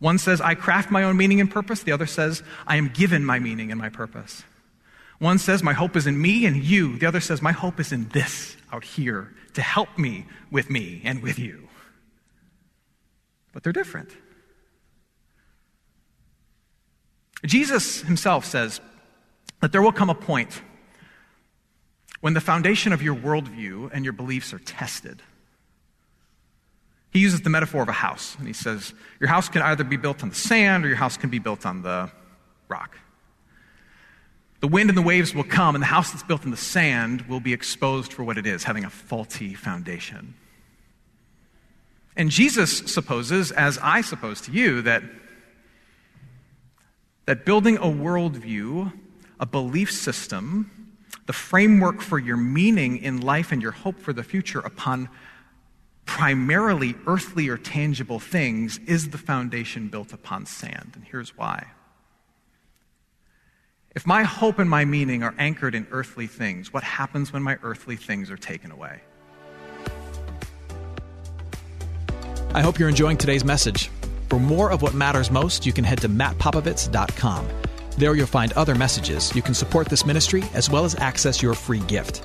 One 0.00 0.18
says, 0.18 0.40
I 0.40 0.54
craft 0.54 0.90
my 0.90 1.04
own 1.04 1.16
meaning 1.16 1.40
and 1.40 1.50
purpose. 1.50 1.82
The 1.82 1.92
other 1.92 2.06
says, 2.06 2.42
I 2.66 2.76
am 2.76 2.88
given 2.88 3.24
my 3.24 3.38
meaning 3.38 3.70
and 3.70 3.78
my 3.78 3.90
purpose. 3.90 4.42
One 5.18 5.38
says, 5.38 5.62
My 5.62 5.74
hope 5.74 5.94
is 5.94 6.06
in 6.06 6.20
me 6.20 6.46
and 6.46 6.56
you. 6.56 6.98
The 6.98 7.06
other 7.06 7.20
says, 7.20 7.42
My 7.42 7.52
hope 7.52 7.78
is 7.78 7.92
in 7.92 8.08
this 8.08 8.56
out 8.72 8.82
here 8.82 9.32
to 9.54 9.62
help 9.62 9.98
me 9.98 10.26
with 10.50 10.70
me 10.70 11.02
and 11.04 11.22
with 11.22 11.38
you. 11.38 11.68
But 13.52 13.62
they're 13.62 13.72
different. 13.72 14.10
Jesus 17.44 18.02
himself 18.02 18.44
says 18.44 18.80
that 19.60 19.72
there 19.72 19.82
will 19.82 19.92
come 19.92 20.10
a 20.10 20.14
point 20.14 20.62
when 22.20 22.34
the 22.34 22.40
foundation 22.40 22.92
of 22.92 23.02
your 23.02 23.14
worldview 23.14 23.90
and 23.92 24.04
your 24.04 24.12
beliefs 24.12 24.52
are 24.52 24.58
tested. 24.58 25.22
He 27.12 27.18
uses 27.18 27.40
the 27.40 27.50
metaphor 27.50 27.82
of 27.82 27.88
a 27.88 27.92
house, 27.92 28.36
and 28.38 28.46
he 28.46 28.52
says, 28.52 28.94
Your 29.18 29.28
house 29.28 29.48
can 29.48 29.62
either 29.62 29.82
be 29.82 29.96
built 29.96 30.22
on 30.22 30.28
the 30.28 30.34
sand 30.34 30.84
or 30.84 30.88
your 30.88 30.96
house 30.96 31.16
can 31.16 31.28
be 31.28 31.40
built 31.40 31.66
on 31.66 31.82
the 31.82 32.10
rock. 32.68 32.98
The 34.60 34.68
wind 34.68 34.90
and 34.90 34.96
the 34.96 35.02
waves 35.02 35.34
will 35.34 35.44
come, 35.44 35.74
and 35.74 35.82
the 35.82 35.86
house 35.86 36.10
that's 36.12 36.22
built 36.22 36.44
in 36.44 36.50
the 36.50 36.56
sand 36.56 37.22
will 37.22 37.40
be 37.40 37.52
exposed 37.52 38.12
for 38.12 38.22
what 38.22 38.38
it 38.38 38.46
is, 38.46 38.64
having 38.64 38.84
a 38.84 38.90
faulty 38.90 39.54
foundation. 39.54 40.34
And 42.16 42.30
Jesus 42.30 42.78
supposes, 42.92 43.50
as 43.50 43.78
I 43.82 44.02
suppose 44.02 44.42
to 44.42 44.52
you, 44.52 44.82
that, 44.82 45.02
that 47.24 47.46
building 47.46 47.78
a 47.78 47.86
worldview, 47.86 48.92
a 49.40 49.46
belief 49.46 49.90
system, 49.90 50.70
the 51.26 51.32
framework 51.32 52.02
for 52.02 52.18
your 52.18 52.36
meaning 52.36 52.98
in 52.98 53.20
life 53.20 53.52
and 53.52 53.62
your 53.62 53.72
hope 53.72 53.98
for 53.98 54.12
the 54.12 54.22
future 54.22 54.60
upon 54.60 55.08
primarily 56.20 56.94
earthly 57.06 57.48
or 57.48 57.56
tangible 57.56 58.20
things 58.20 58.78
is 58.86 59.08
the 59.08 59.16
foundation 59.16 59.88
built 59.88 60.12
upon 60.12 60.44
sand. 60.44 60.92
And 60.94 61.02
here's 61.02 61.34
why. 61.34 61.68
If 63.96 64.06
my 64.06 64.24
hope 64.24 64.58
and 64.58 64.68
my 64.68 64.84
meaning 64.84 65.22
are 65.22 65.34
anchored 65.38 65.74
in 65.74 65.86
earthly 65.90 66.26
things, 66.26 66.74
what 66.74 66.82
happens 66.82 67.32
when 67.32 67.42
my 67.42 67.56
earthly 67.62 67.96
things 67.96 68.30
are 68.30 68.36
taken 68.36 68.70
away? 68.70 69.00
I 72.52 72.60
hope 72.60 72.78
you're 72.78 72.90
enjoying 72.90 73.16
today's 73.16 73.42
message. 73.42 73.90
For 74.28 74.38
more 74.38 74.70
of 74.70 74.82
what 74.82 74.92
matters 74.92 75.30
most, 75.30 75.64
you 75.64 75.72
can 75.72 75.84
head 75.84 76.02
to 76.02 76.08
mattpopovits.com. 76.10 77.48
There 77.96 78.14
you'll 78.14 78.26
find 78.26 78.52
other 78.52 78.74
messages. 78.74 79.34
You 79.34 79.40
can 79.40 79.54
support 79.54 79.88
this 79.88 80.04
ministry 80.04 80.44
as 80.52 80.68
well 80.68 80.84
as 80.84 80.94
access 80.96 81.42
your 81.42 81.54
free 81.54 81.80
gift. 81.80 82.22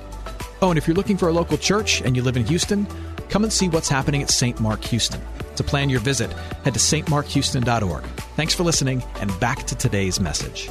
Oh, 0.60 0.68
and 0.68 0.76
if 0.76 0.86
you're 0.86 0.96
looking 0.96 1.16
for 1.16 1.28
a 1.28 1.32
local 1.32 1.56
church 1.56 2.02
and 2.02 2.14
you 2.14 2.22
live 2.22 2.36
in 2.36 2.44
Houston, 2.44 2.86
come 3.28 3.44
and 3.44 3.52
see 3.52 3.68
what's 3.68 3.88
happening 3.88 4.22
at 4.22 4.30
St. 4.30 4.60
Mark 4.60 4.82
Houston. 4.84 5.20
To 5.56 5.64
plan 5.64 5.88
your 5.88 6.00
visit, 6.00 6.32
head 6.64 6.74
to 6.74 6.80
stmarkhouston.org. 6.80 8.04
Thanks 8.36 8.54
for 8.54 8.62
listening, 8.62 9.02
and 9.20 9.38
back 9.40 9.64
to 9.64 9.74
today's 9.74 10.20
message. 10.20 10.70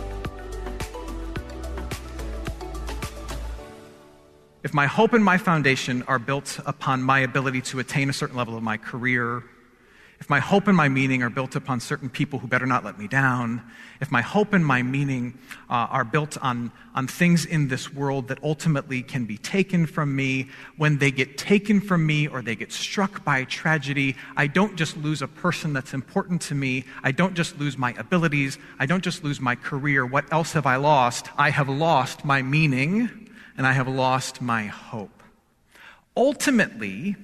If 4.64 4.74
my 4.74 4.88
hope 4.88 5.14
and 5.14 5.24
my 5.24 5.38
foundation 5.38 6.04
are 6.08 6.18
built 6.18 6.60
upon 6.66 7.04
my 7.04 7.20
ability 7.20 7.62
to 7.62 7.80
attain 7.80 8.10
a 8.10 8.14
certain 8.14 8.36
level 8.36 8.58
of 8.58 8.64
my 8.64 8.78
career, 8.78 9.44
if 10.20 10.30
my 10.30 10.40
hope 10.40 10.68
and 10.68 10.78
my 10.78 10.88
meaning 10.88 11.24
are 11.24 11.30
built 11.30 11.56
upon 11.56 11.80
certain 11.82 12.10
people 12.10 12.40
who 12.40 12.48
better 12.48 12.66
not 12.66 12.86
let 12.86 12.98
me 12.98 13.08
down, 13.08 13.62
if 14.00 14.12
my 14.12 14.22
hope 14.22 14.54
and 14.54 14.66
my 14.66 14.82
meaning 14.82 15.38
uh, 15.70 15.88
are 15.90 16.06
built 16.06 16.38
on, 16.38 16.72
on 16.94 17.06
things 17.06 17.46
in 17.46 17.68
this 17.68 17.94
world 17.94 18.30
that 18.30 18.42
ultimately 18.42 19.04
can 19.04 19.26
be 19.26 19.38
taken 19.38 19.86
from 19.86 20.16
me, 20.16 20.50
when 20.78 20.98
they 21.00 21.12
get 21.12 21.38
taken 21.38 21.82
from 21.82 22.06
me 22.06 22.28
or 22.28 22.42
they 22.42 22.56
get 22.56 22.72
struck 22.72 23.26
by 23.26 23.44
tragedy, 23.44 24.16
I 24.38 24.48
don't 24.48 24.78
just 24.78 24.96
lose 24.96 25.22
a 25.22 25.28
person 25.28 25.74
that's 25.74 25.94
important 25.94 26.42
to 26.44 26.56
me. 26.56 26.86
I 27.04 27.12
don't 27.12 27.34
just 27.34 27.60
lose 27.60 27.78
my 27.78 27.94
abilities. 27.98 28.58
I 28.80 28.86
don't 28.86 29.04
just 29.04 29.24
lose 29.24 29.42
my 29.42 29.56
career. 29.56 30.06
What 30.06 30.32
else 30.32 30.54
have 30.54 30.66
I 30.66 30.78
lost? 30.78 31.28
I 31.38 31.50
have 31.50 31.68
lost 31.68 32.24
my 32.24 32.42
meaning 32.42 33.30
and 33.58 33.68
I 33.68 33.74
have 33.74 33.88
lost 33.88 34.42
my 34.42 34.64
hope. 34.64 35.24
Ultimately, 36.16 37.18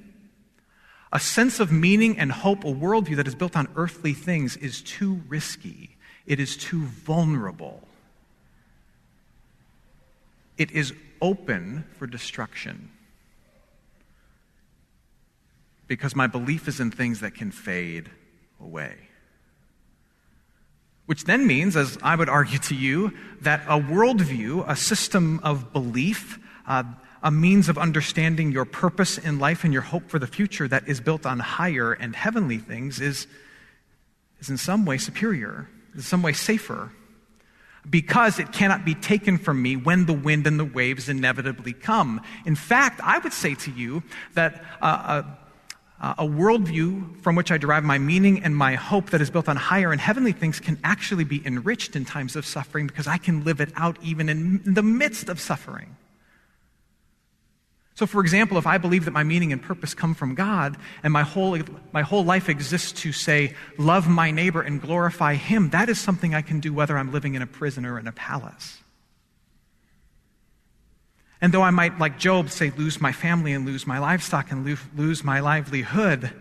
a 1.13 1.19
sense 1.19 1.59
of 1.59 1.71
meaning 1.71 2.17
and 2.17 2.31
hope, 2.31 2.63
a 2.63 2.67
worldview 2.67 3.17
that 3.17 3.27
is 3.27 3.35
built 3.35 3.55
on 3.55 3.67
earthly 3.75 4.13
things, 4.13 4.55
is 4.57 4.81
too 4.81 5.21
risky. 5.27 5.97
It 6.25 6.39
is 6.39 6.55
too 6.55 6.83
vulnerable. 6.83 7.81
It 10.57 10.71
is 10.71 10.93
open 11.21 11.85
for 11.97 12.07
destruction. 12.07 12.91
Because 15.87 16.15
my 16.15 16.27
belief 16.27 16.67
is 16.67 16.79
in 16.79 16.91
things 16.91 17.19
that 17.19 17.35
can 17.35 17.51
fade 17.51 18.09
away. 18.61 18.95
Which 21.07 21.25
then 21.25 21.45
means, 21.45 21.75
as 21.75 21.97
I 22.01 22.15
would 22.15 22.29
argue 22.29 22.59
to 22.59 22.75
you, 22.75 23.11
that 23.41 23.63
a 23.67 23.77
worldview, 23.77 24.63
a 24.65 24.77
system 24.77 25.41
of 25.43 25.73
belief, 25.73 26.39
uh, 26.65 26.83
a 27.23 27.31
means 27.31 27.69
of 27.69 27.77
understanding 27.77 28.51
your 28.51 28.65
purpose 28.65 29.17
in 29.17 29.39
life 29.39 29.63
and 29.63 29.73
your 29.73 29.81
hope 29.81 30.09
for 30.09 30.19
the 30.19 30.27
future 30.27 30.67
that 30.67 30.87
is 30.87 30.99
built 30.99 31.25
on 31.25 31.39
higher 31.39 31.93
and 31.93 32.15
heavenly 32.15 32.57
things 32.57 32.99
is, 32.99 33.27
is 34.39 34.49
in 34.49 34.57
some 34.57 34.85
way 34.85 34.97
superior, 34.97 35.69
in 35.93 36.01
some 36.01 36.21
way 36.21 36.33
safer, 36.33 36.91
because 37.89 38.39
it 38.39 38.51
cannot 38.51 38.85
be 38.85 38.95
taken 38.95 39.37
from 39.37 39.61
me 39.61 39.75
when 39.75 40.05
the 40.05 40.13
wind 40.13 40.47
and 40.47 40.59
the 40.59 40.65
waves 40.65 41.09
inevitably 41.09 41.73
come. 41.73 42.21
In 42.45 42.55
fact, 42.55 42.99
I 43.03 43.19
would 43.19 43.33
say 43.33 43.55
to 43.55 43.71
you 43.71 44.03
that 44.33 44.63
uh, 44.81 44.85
uh 44.85 45.23
uh, 46.01 46.15
a 46.17 46.25
worldview 46.25 47.21
from 47.21 47.35
which 47.35 47.51
I 47.51 47.59
derive 47.59 47.83
my 47.83 47.99
meaning 47.99 48.43
and 48.43 48.55
my 48.55 48.73
hope 48.73 49.11
that 49.11 49.21
is 49.21 49.29
built 49.29 49.47
on 49.47 49.55
higher 49.55 49.91
and 49.91 50.01
heavenly 50.01 50.31
things 50.31 50.59
can 50.59 50.79
actually 50.83 51.25
be 51.25 51.45
enriched 51.45 51.95
in 51.95 52.05
times 52.05 52.35
of 52.35 52.43
suffering 52.43 52.87
because 52.87 53.05
I 53.05 53.19
can 53.19 53.43
live 53.43 53.61
it 53.61 53.71
out 53.75 53.97
even 54.01 54.27
in 54.27 54.61
the 54.65 54.81
midst 54.81 55.29
of 55.29 55.39
suffering. 55.39 55.95
So, 58.01 58.07
for 58.07 58.21
example, 58.21 58.57
if 58.57 58.65
I 58.65 58.79
believe 58.79 59.05
that 59.05 59.11
my 59.11 59.21
meaning 59.21 59.53
and 59.53 59.61
purpose 59.61 59.93
come 59.93 60.15
from 60.15 60.33
God 60.33 60.75
and 61.03 61.13
my 61.13 61.21
whole, 61.21 61.55
my 61.91 62.01
whole 62.01 62.25
life 62.25 62.49
exists 62.49 62.91
to 63.03 63.11
say, 63.11 63.53
love 63.77 64.07
my 64.07 64.31
neighbor 64.31 64.59
and 64.59 64.81
glorify 64.81 65.35
him, 65.35 65.69
that 65.69 65.87
is 65.87 65.99
something 65.99 66.33
I 66.33 66.41
can 66.41 66.59
do 66.59 66.73
whether 66.73 66.97
I'm 66.97 67.11
living 67.11 67.35
in 67.35 67.43
a 67.43 67.45
prison 67.45 67.85
or 67.85 67.99
in 67.99 68.07
a 68.07 68.11
palace. 68.11 68.79
And 71.41 71.53
though 71.53 71.61
I 71.61 71.69
might, 71.69 71.99
like 71.99 72.17
Job, 72.17 72.49
say, 72.49 72.71
lose 72.75 72.99
my 72.99 73.11
family 73.11 73.53
and 73.53 73.67
lose 73.67 73.85
my 73.85 73.99
livestock 73.99 74.49
and 74.49 74.65
lose 74.95 75.23
my 75.23 75.39
livelihood, 75.39 76.31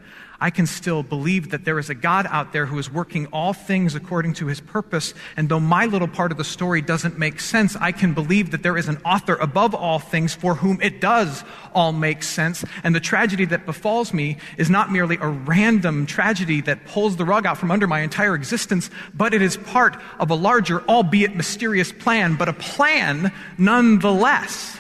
I 0.40 0.50
can 0.50 0.66
still 0.66 1.02
believe 1.02 1.50
that 1.50 1.64
there 1.64 1.78
is 1.78 1.90
a 1.90 1.94
God 1.94 2.26
out 2.30 2.52
there 2.52 2.66
who 2.66 2.78
is 2.78 2.90
working 2.90 3.26
all 3.26 3.52
things 3.52 3.94
according 3.94 4.34
to 4.34 4.46
his 4.46 4.60
purpose. 4.60 5.12
And 5.36 5.48
though 5.48 5.60
my 5.60 5.86
little 5.86 6.08
part 6.08 6.32
of 6.32 6.38
the 6.38 6.44
story 6.44 6.80
doesn't 6.80 7.18
make 7.18 7.40
sense, 7.40 7.76
I 7.76 7.92
can 7.92 8.14
believe 8.14 8.50
that 8.52 8.62
there 8.62 8.78
is 8.78 8.88
an 8.88 8.98
author 9.04 9.34
above 9.34 9.74
all 9.74 9.98
things 9.98 10.34
for 10.34 10.54
whom 10.54 10.80
it 10.80 11.00
does 11.00 11.44
all 11.74 11.92
make 11.92 12.22
sense. 12.22 12.64
And 12.82 12.94
the 12.94 13.00
tragedy 13.00 13.44
that 13.46 13.66
befalls 13.66 14.14
me 14.14 14.38
is 14.56 14.70
not 14.70 14.90
merely 14.90 15.18
a 15.20 15.28
random 15.28 16.06
tragedy 16.06 16.62
that 16.62 16.86
pulls 16.86 17.16
the 17.16 17.24
rug 17.24 17.44
out 17.44 17.58
from 17.58 17.70
under 17.70 17.86
my 17.86 18.00
entire 18.00 18.34
existence, 18.34 18.90
but 19.14 19.34
it 19.34 19.42
is 19.42 19.58
part 19.58 19.96
of 20.18 20.30
a 20.30 20.34
larger, 20.34 20.80
albeit 20.88 21.36
mysterious 21.36 21.92
plan, 21.92 22.36
but 22.36 22.48
a 22.48 22.54
plan 22.54 23.32
nonetheless. 23.58 24.79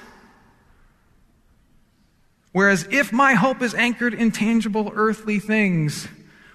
Whereas 2.52 2.86
if 2.90 3.12
my 3.12 3.34
hope 3.34 3.62
is 3.62 3.74
anchored 3.74 4.14
in 4.14 4.32
tangible 4.32 4.90
earthly 4.94 5.38
things, 5.38 6.08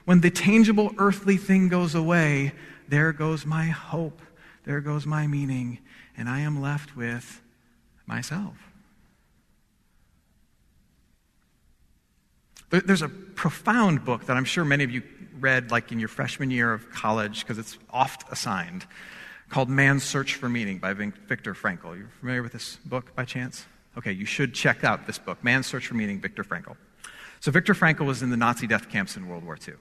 when 0.03 0.21
the 0.21 0.29
tangible 0.29 0.93
earthly 0.97 1.37
thing 1.37 1.69
goes 1.69 1.95
away, 1.95 2.53
there 2.87 3.13
goes 3.13 3.45
my 3.45 3.65
hope, 3.67 4.21
there 4.65 4.81
goes 4.81 5.05
my 5.05 5.25
meaning, 5.25 5.79
and 6.17 6.27
I 6.29 6.41
am 6.41 6.61
left 6.61 6.95
with 6.95 7.41
myself. 8.05 8.55
There's 12.69 13.01
a 13.01 13.09
profound 13.09 14.03
book 14.03 14.25
that 14.25 14.35
I'm 14.35 14.43
sure 14.43 14.65
many 14.65 14.83
of 14.83 14.91
you 14.91 15.01
read 15.39 15.71
like 15.71 15.91
in 15.91 15.99
your 15.99 16.09
freshman 16.09 16.51
year 16.51 16.73
of 16.73 16.91
college 16.91 17.41
because 17.41 17.57
it's 17.57 17.77
oft 17.89 18.31
assigned 18.31 18.85
called 19.49 19.69
Man's 19.69 20.03
Search 20.03 20.35
for 20.35 20.49
Meaning 20.49 20.79
by 20.79 20.93
Viktor 20.93 21.53
Frankl. 21.53 21.97
You're 21.97 22.09
familiar 22.19 22.41
with 22.41 22.51
this 22.51 22.77
book 22.77 23.15
by 23.15 23.25
chance? 23.25 23.65
Okay, 23.97 24.11
you 24.11 24.25
should 24.25 24.53
check 24.53 24.83
out 24.83 25.07
this 25.07 25.17
book, 25.17 25.43
Man's 25.43 25.67
Search 25.67 25.87
for 25.87 25.93
Meaning, 25.93 26.19
Viktor 26.19 26.43
Frankl. 26.43 26.75
So, 27.39 27.51
Viktor 27.51 27.73
Frankl 27.73 28.05
was 28.05 28.21
in 28.21 28.29
the 28.29 28.37
Nazi 28.37 28.67
death 28.67 28.89
camps 28.89 29.15
in 29.15 29.27
World 29.27 29.43
War 29.43 29.57
II. 29.67 29.75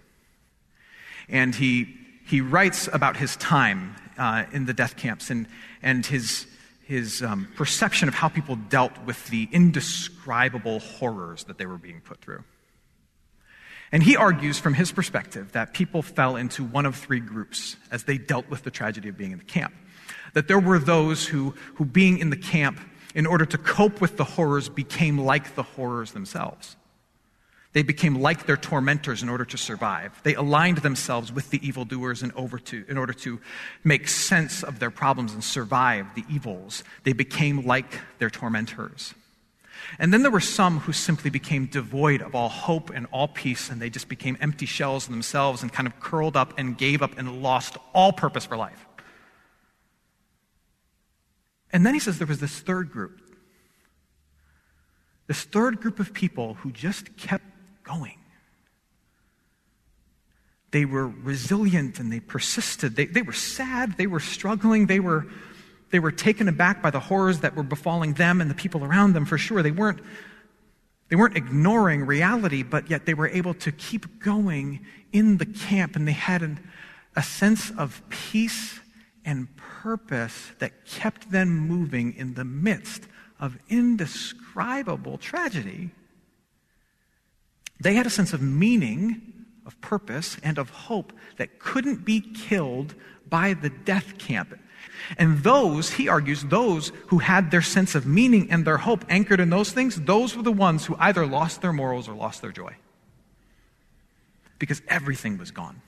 And 1.28 1.54
he, 1.54 1.96
he 2.26 2.40
writes 2.40 2.88
about 2.92 3.16
his 3.16 3.36
time 3.36 3.96
uh, 4.18 4.44
in 4.52 4.66
the 4.66 4.74
death 4.74 4.96
camps 4.96 5.30
and, 5.30 5.46
and 5.82 6.04
his, 6.04 6.46
his 6.84 7.22
um, 7.22 7.48
perception 7.56 8.08
of 8.08 8.14
how 8.14 8.28
people 8.28 8.56
dealt 8.56 8.92
with 9.04 9.26
the 9.28 9.48
indescribable 9.50 10.80
horrors 10.80 11.44
that 11.44 11.58
they 11.58 11.66
were 11.66 11.78
being 11.78 12.00
put 12.00 12.20
through. 12.20 12.44
And 13.92 14.02
he 14.02 14.16
argues 14.16 14.58
from 14.58 14.74
his 14.74 14.90
perspective 14.90 15.52
that 15.52 15.72
people 15.72 16.02
fell 16.02 16.36
into 16.36 16.64
one 16.64 16.84
of 16.84 16.96
three 16.96 17.20
groups 17.20 17.76
as 17.90 18.04
they 18.04 18.18
dealt 18.18 18.48
with 18.50 18.64
the 18.64 18.70
tragedy 18.70 19.08
of 19.08 19.16
being 19.16 19.32
in 19.32 19.38
the 19.38 19.44
camp. 19.44 19.72
That 20.32 20.48
there 20.48 20.58
were 20.58 20.80
those 20.80 21.26
who, 21.26 21.54
who 21.76 21.84
being 21.84 22.18
in 22.18 22.30
the 22.30 22.36
camp, 22.36 22.80
in 23.14 23.26
order 23.26 23.46
to 23.46 23.58
cope 23.58 24.00
with 24.00 24.16
the 24.16 24.24
horrors, 24.24 24.68
became 24.68 25.18
like 25.18 25.54
the 25.54 25.62
horrors 25.62 26.12
themselves. 26.12 26.76
They 27.74 27.82
became 27.82 28.20
like 28.20 28.46
their 28.46 28.56
tormentors 28.56 29.22
in 29.22 29.28
order 29.28 29.44
to 29.46 29.58
survive. 29.58 30.20
They 30.22 30.34
aligned 30.34 30.78
themselves 30.78 31.32
with 31.32 31.50
the 31.50 31.66
evildoers 31.66 32.22
in, 32.22 32.30
over 32.32 32.58
to, 32.60 32.84
in 32.88 32.96
order 32.96 33.12
to 33.14 33.40
make 33.82 34.06
sense 34.06 34.62
of 34.62 34.78
their 34.78 34.92
problems 34.92 35.34
and 35.34 35.42
survive 35.42 36.06
the 36.14 36.24
evils. 36.30 36.84
They 37.02 37.12
became 37.12 37.66
like 37.66 38.00
their 38.18 38.30
tormentors. 38.30 39.14
And 39.98 40.12
then 40.12 40.22
there 40.22 40.30
were 40.30 40.40
some 40.40 40.80
who 40.80 40.92
simply 40.92 41.30
became 41.30 41.66
devoid 41.66 42.22
of 42.22 42.34
all 42.36 42.48
hope 42.48 42.90
and 42.90 43.06
all 43.10 43.28
peace, 43.28 43.70
and 43.70 43.82
they 43.82 43.90
just 43.90 44.08
became 44.08 44.38
empty 44.40 44.66
shells 44.66 45.08
themselves 45.08 45.62
and 45.62 45.72
kind 45.72 45.88
of 45.88 45.98
curled 45.98 46.36
up 46.36 46.54
and 46.56 46.78
gave 46.78 47.02
up 47.02 47.18
and 47.18 47.42
lost 47.42 47.76
all 47.92 48.12
purpose 48.12 48.46
for 48.46 48.56
life. 48.56 48.86
And 51.74 51.84
then 51.84 51.92
he 51.92 51.98
says 51.98 52.18
there 52.18 52.26
was 52.28 52.38
this 52.38 52.60
third 52.60 52.92
group. 52.92 53.20
This 55.26 55.42
third 55.42 55.80
group 55.80 55.98
of 55.98 56.14
people 56.14 56.54
who 56.54 56.70
just 56.70 57.16
kept 57.16 57.44
going. 57.82 58.16
They 60.70 60.84
were 60.84 61.08
resilient 61.08 61.98
and 61.98 62.12
they 62.12 62.20
persisted. 62.20 62.94
They, 62.94 63.06
they 63.06 63.22
were 63.22 63.32
sad, 63.32 63.96
they 63.98 64.06
were 64.06 64.20
struggling, 64.20 64.86
they 64.86 65.00
were, 65.00 65.26
they 65.90 65.98
were 65.98 66.12
taken 66.12 66.46
aback 66.46 66.80
by 66.80 66.90
the 66.90 67.00
horrors 67.00 67.40
that 67.40 67.56
were 67.56 67.64
befalling 67.64 68.14
them 68.14 68.40
and 68.40 68.48
the 68.48 68.54
people 68.54 68.84
around 68.84 69.14
them 69.14 69.24
for 69.24 69.36
sure. 69.36 69.60
They 69.60 69.72
weren't, 69.72 70.00
they 71.08 71.16
weren't 71.16 71.36
ignoring 71.36 72.06
reality, 72.06 72.62
but 72.62 72.88
yet 72.88 73.04
they 73.04 73.14
were 73.14 73.28
able 73.28 73.54
to 73.54 73.72
keep 73.72 74.22
going 74.22 74.86
in 75.12 75.38
the 75.38 75.46
camp 75.46 75.96
and 75.96 76.06
they 76.06 76.12
had 76.12 76.42
an, 76.42 76.60
a 77.16 77.22
sense 77.22 77.72
of 77.72 78.00
peace 78.10 78.78
and 79.24 79.48
purpose 79.56 80.52
that 80.58 80.84
kept 80.84 81.30
them 81.30 81.48
moving 81.48 82.14
in 82.14 82.34
the 82.34 82.44
midst 82.44 83.04
of 83.40 83.58
indescribable 83.68 85.18
tragedy. 85.18 85.90
They 87.80 87.94
had 87.94 88.06
a 88.06 88.10
sense 88.10 88.32
of 88.32 88.40
meaning, 88.40 89.46
of 89.66 89.80
purpose, 89.80 90.36
and 90.42 90.58
of 90.58 90.70
hope 90.70 91.12
that 91.36 91.58
couldn't 91.58 92.04
be 92.04 92.20
killed 92.20 92.94
by 93.28 93.54
the 93.54 93.70
death 93.70 94.18
camp. 94.18 94.58
And 95.18 95.42
those, 95.42 95.90
he 95.90 96.08
argues, 96.08 96.44
those 96.44 96.92
who 97.08 97.18
had 97.18 97.50
their 97.50 97.62
sense 97.62 97.94
of 97.94 98.06
meaning 98.06 98.50
and 98.50 98.64
their 98.64 98.78
hope 98.78 99.04
anchored 99.08 99.40
in 99.40 99.50
those 99.50 99.72
things, 99.72 100.00
those 100.02 100.36
were 100.36 100.42
the 100.42 100.52
ones 100.52 100.86
who 100.86 100.96
either 100.98 101.26
lost 101.26 101.62
their 101.62 101.72
morals 101.72 102.08
or 102.08 102.14
lost 102.14 102.42
their 102.42 102.52
joy. 102.52 102.74
Because 104.58 104.82
everything 104.88 105.36
was 105.36 105.50
gone. 105.50 105.82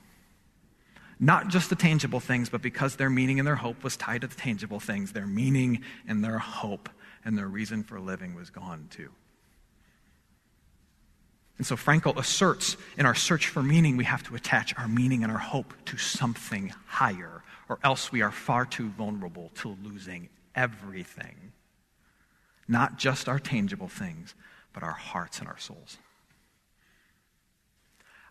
Not 1.19 1.47
just 1.47 1.69
the 1.69 1.75
tangible 1.75 2.19
things, 2.19 2.49
but 2.49 2.61
because 2.61 2.95
their 2.95 3.09
meaning 3.09 3.39
and 3.39 3.47
their 3.47 3.55
hope 3.55 3.83
was 3.83 3.97
tied 3.97 4.21
to 4.21 4.27
the 4.27 4.35
tangible 4.35 4.79
things, 4.79 5.13
their 5.13 5.25
meaning 5.25 5.81
and 6.07 6.23
their 6.23 6.37
hope 6.37 6.89
and 7.25 7.37
their 7.37 7.47
reason 7.47 7.83
for 7.83 7.99
living 7.99 8.35
was 8.35 8.49
gone 8.49 8.87
too. 8.89 9.09
And 11.57 11.65
so 11.65 11.75
Frankl 11.75 12.17
asserts 12.17 12.77
in 12.97 13.07
our 13.07 13.15
search 13.15 13.47
for 13.47 13.63
meaning, 13.63 13.97
we 13.97 14.03
have 14.03 14.21
to 14.27 14.35
attach 14.35 14.77
our 14.77 14.87
meaning 14.87 15.23
and 15.23 15.31
our 15.31 15.39
hope 15.39 15.73
to 15.85 15.97
something 15.97 16.71
higher, 16.85 17.43
or 17.67 17.79
else 17.83 18.11
we 18.11 18.21
are 18.21 18.31
far 18.31 18.65
too 18.65 18.89
vulnerable 18.89 19.51
to 19.55 19.75
losing 19.83 20.29
everything. 20.53 21.51
Not 22.67 22.97
just 22.97 23.27
our 23.27 23.39
tangible 23.39 23.87
things, 23.87 24.35
but 24.71 24.83
our 24.83 24.91
hearts 24.91 25.39
and 25.39 25.47
our 25.47 25.57
souls. 25.57 25.97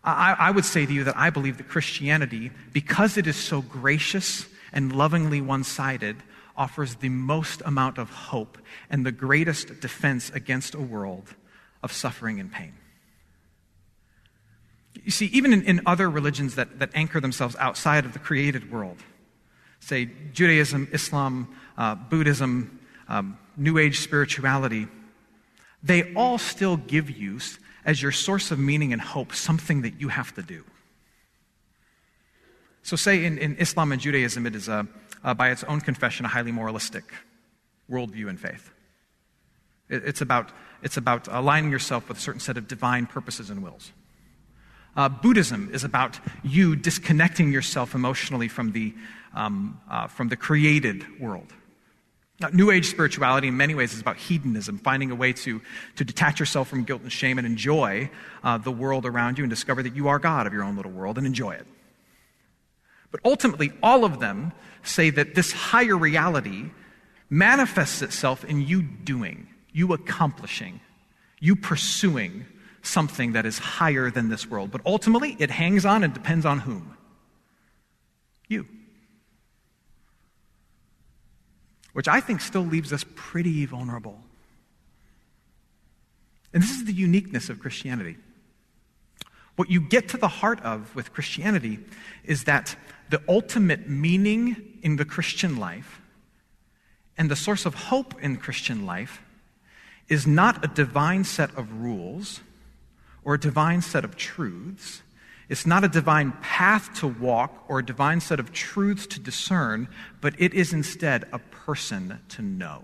I, 0.03 0.35
I 0.37 0.51
would 0.51 0.65
say 0.65 0.85
to 0.85 0.93
you 0.93 1.03
that 1.05 1.17
I 1.17 1.29
believe 1.29 1.57
that 1.57 1.67
Christianity, 1.67 2.51
because 2.71 3.17
it 3.17 3.27
is 3.27 3.35
so 3.35 3.61
gracious 3.61 4.45
and 4.71 4.93
lovingly 4.93 5.41
one 5.41 5.63
sided, 5.63 6.17
offers 6.55 6.95
the 6.95 7.09
most 7.09 7.61
amount 7.65 7.97
of 7.97 8.09
hope 8.09 8.57
and 8.89 9.05
the 9.05 9.11
greatest 9.11 9.79
defense 9.79 10.29
against 10.31 10.73
a 10.73 10.79
world 10.79 11.35
of 11.83 11.91
suffering 11.91 12.39
and 12.39 12.51
pain. 12.51 12.73
You 15.03 15.11
see, 15.11 15.27
even 15.27 15.53
in, 15.53 15.63
in 15.63 15.81
other 15.85 16.09
religions 16.09 16.55
that, 16.55 16.79
that 16.79 16.89
anchor 16.93 17.19
themselves 17.19 17.55
outside 17.59 18.05
of 18.05 18.13
the 18.13 18.19
created 18.19 18.71
world, 18.71 18.97
say 19.79 20.09
Judaism, 20.33 20.87
Islam, 20.91 21.55
uh, 21.77 21.95
Buddhism, 21.95 22.79
um, 23.07 23.37
New 23.55 23.77
Age 23.77 23.99
spirituality, 23.99 24.87
they 25.83 26.13
all 26.13 26.37
still 26.37 26.77
give 26.77 27.09
you, 27.09 27.39
as 27.87 28.01
your 28.01 28.11
source 28.11 28.51
of 28.51 28.59
meaning 28.59 28.91
and 28.91 29.01
hope, 29.01 29.33
something 29.33 29.81
that 29.81 29.99
you 29.99 30.09
have 30.09 30.35
to 30.35 30.43
do. 30.43 30.63
So, 32.83 32.95
say 32.95 33.25
in, 33.25 33.37
in 33.37 33.55
Islam 33.57 33.91
and 33.93 34.01
Judaism, 34.01 34.45
it 34.45 34.55
is, 34.55 34.67
a, 34.67 34.85
uh, 35.23 35.33
by 35.33 35.49
its 35.49 35.63
own 35.63 35.81
confession, 35.81 36.25
a 36.25 36.29
highly 36.29 36.51
moralistic 36.51 37.05
worldview 37.89 38.29
and 38.29 38.39
faith. 38.39 38.71
It, 39.89 40.03
it's, 40.05 40.21
about, 40.21 40.51
it's 40.83 40.97
about 40.97 41.27
aligning 41.29 41.71
yourself 41.71 42.09
with 42.09 42.17
a 42.17 42.21
certain 42.21 42.41
set 42.41 42.57
of 42.57 42.67
divine 42.67 43.07
purposes 43.07 43.49
and 43.49 43.63
wills. 43.63 43.91
Uh, 44.95 45.07
Buddhism 45.07 45.69
is 45.73 45.83
about 45.83 46.19
you 46.43 46.75
disconnecting 46.75 47.53
yourself 47.53 47.95
emotionally 47.95 48.47
from 48.47 48.73
the, 48.73 48.93
um, 49.33 49.79
uh, 49.89 50.07
from 50.07 50.27
the 50.27 50.35
created 50.35 51.05
world. 51.21 51.53
Now, 52.39 52.49
New 52.53 52.69
Age 52.69 52.85
spirituality, 52.85 53.47
in 53.47 53.57
many 53.57 53.73
ways, 53.73 53.93
is 53.93 53.99
about 53.99 54.17
hedonism, 54.17 54.77
finding 54.77 55.09
a 55.09 55.15
way 55.15 55.33
to, 55.33 55.59
to 55.95 56.05
detach 56.05 56.39
yourself 56.39 56.67
from 56.67 56.83
guilt 56.83 57.01
and 57.01 57.11
shame 57.11 57.39
and 57.39 57.47
enjoy 57.47 58.11
uh, 58.43 58.59
the 58.59 58.71
world 58.71 59.07
around 59.07 59.39
you 59.39 59.43
and 59.43 59.49
discover 59.49 59.81
that 59.81 59.95
you 59.95 60.07
are 60.07 60.19
God 60.19 60.45
of 60.45 60.53
your 60.53 60.63
own 60.63 60.75
little 60.75 60.91
world 60.91 61.17
and 61.17 61.25
enjoy 61.25 61.51
it. 61.51 61.65
But 63.09 63.21
ultimately, 63.25 63.71
all 63.81 64.05
of 64.05 64.19
them 64.19 64.51
say 64.83 65.09
that 65.09 65.33
this 65.33 65.51
higher 65.51 65.97
reality 65.97 66.69
manifests 67.29 68.03
itself 68.03 68.45
in 68.45 68.61
you 68.61 68.83
doing, 68.83 69.47
you 69.73 69.93
accomplishing, 69.93 70.79
you 71.39 71.55
pursuing 71.55 72.45
something 72.83 73.33
that 73.33 73.45
is 73.45 73.57
higher 73.57 74.11
than 74.11 74.29
this 74.29 74.47
world. 74.47 74.71
But 74.71 74.81
ultimately, 74.85 75.35
it 75.39 75.49
hangs 75.49 75.85
on 75.85 76.03
and 76.03 76.13
depends 76.13 76.45
on 76.45 76.59
whom? 76.59 76.95
You. 78.47 78.67
Which 81.97 82.07
I 82.07 82.21
think 82.21 82.41
still 82.41 82.61
leaves 82.61 82.93
us 82.93 83.03
pretty 83.15 83.65
vulnerable. 83.65 84.21
And 86.53 86.61
this 86.61 86.69
is 86.69 86.85
the 86.85 86.93
uniqueness 86.93 87.49
of 87.49 87.57
Christianity. 87.59 88.17
What 89.55 89.71
you 89.71 89.81
get 89.81 90.09
to 90.09 90.17
the 90.17 90.27
heart 90.27 90.61
of 90.61 90.95
with 90.95 91.11
Christianity 91.11 91.79
is 92.23 92.43
that 92.43 92.75
the 93.09 93.19
ultimate 93.27 93.89
meaning 93.89 94.77
in 94.83 94.97
the 94.97 95.05
Christian 95.05 95.57
life 95.57 95.99
and 97.17 97.31
the 97.31 97.35
source 97.35 97.65
of 97.65 97.73
hope 97.73 98.13
in 98.21 98.37
Christian 98.37 98.85
life 98.85 99.23
is 100.07 100.27
not 100.27 100.63
a 100.63 100.67
divine 100.67 101.23
set 101.23 101.49
of 101.57 101.81
rules 101.81 102.41
or 103.23 103.33
a 103.33 103.39
divine 103.39 103.81
set 103.81 104.05
of 104.05 104.15
truths. 104.15 105.01
It's 105.49 105.65
not 105.65 105.83
a 105.83 105.87
divine 105.87 106.33
path 106.41 106.93
to 106.99 107.07
walk 107.07 107.63
or 107.69 107.79
a 107.79 107.85
divine 107.85 108.19
set 108.19 108.39
of 108.39 108.51
truths 108.51 109.07
to 109.07 109.19
discern, 109.19 109.87
but 110.19 110.33
it 110.39 110.53
is 110.53 110.73
instead 110.73 111.25
a 111.31 111.39
person 111.39 112.19
to 112.29 112.41
know. 112.41 112.83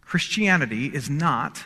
Christianity 0.00 0.86
is 0.86 1.10
not 1.10 1.64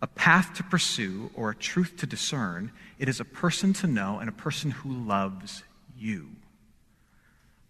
a 0.00 0.06
path 0.06 0.54
to 0.54 0.62
pursue 0.62 1.30
or 1.34 1.50
a 1.50 1.54
truth 1.54 1.96
to 1.98 2.06
discern. 2.06 2.72
It 2.98 3.08
is 3.08 3.20
a 3.20 3.24
person 3.24 3.72
to 3.74 3.86
know 3.86 4.18
and 4.18 4.28
a 4.28 4.32
person 4.32 4.70
who 4.70 4.92
loves 4.92 5.64
you. 5.96 6.30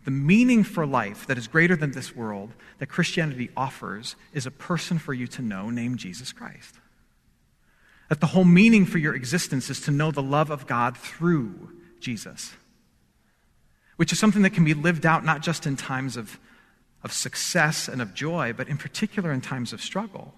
The 0.05 0.11
meaning 0.11 0.65
for 0.65 0.87
life 0.87 1.27
that 1.27 1.39
is 1.39 1.49
greater 1.49 1.77
than 1.77 1.93
this 1.93 2.15
world 2.15 2.53
that 2.79 2.89
Christianity 2.89 3.51
offers 3.57 4.17
is 4.33 4.47
a 4.47 4.51
person 4.51 4.99
for 4.99 5.15
you 5.15 5.27
to 5.29 5.43
know 5.43 5.71
named 5.71 5.99
Jesus 5.99 6.33
Christ. 6.33 6.77
That 8.13 8.21
the 8.21 8.27
whole 8.27 8.45
meaning 8.45 8.85
for 8.85 8.99
your 8.99 9.15
existence 9.15 9.71
is 9.71 9.81
to 9.81 9.91
know 9.91 10.11
the 10.11 10.23
love 10.23 10.51
of 10.51 10.67
God 10.67 10.99
through 10.99 11.71
Jesus, 11.99 12.53
which 13.97 14.13
is 14.13 14.19
something 14.19 14.43
that 14.43 14.53
can 14.53 14.67
be 14.67 14.75
lived 14.75 15.07
out 15.07 15.25
not 15.25 15.41
just 15.41 15.67
in 15.67 15.77
times 15.77 16.19
of, 16.19 16.39
of 17.03 17.11
success 17.11 17.89
and 17.89 18.03
of 18.03 18.13
joy, 18.13 18.53
but 18.53 18.69
in 18.69 18.77
particular 18.77 19.33
in 19.33 19.41
times 19.41 19.73
of 19.73 19.81
struggle. 19.81 20.35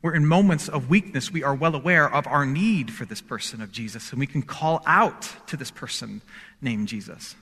Where 0.00 0.12
in 0.12 0.26
moments 0.26 0.68
of 0.68 0.90
weakness, 0.90 1.30
we 1.30 1.44
are 1.44 1.54
well 1.54 1.76
aware 1.76 2.12
of 2.12 2.26
our 2.26 2.44
need 2.44 2.92
for 2.92 3.04
this 3.04 3.20
person 3.20 3.62
of 3.62 3.70
Jesus, 3.70 4.10
and 4.10 4.18
we 4.18 4.26
can 4.26 4.42
call 4.42 4.82
out 4.86 5.30
to 5.46 5.56
this 5.56 5.70
person 5.70 6.20
named 6.60 6.88
Jesus. 6.88 7.36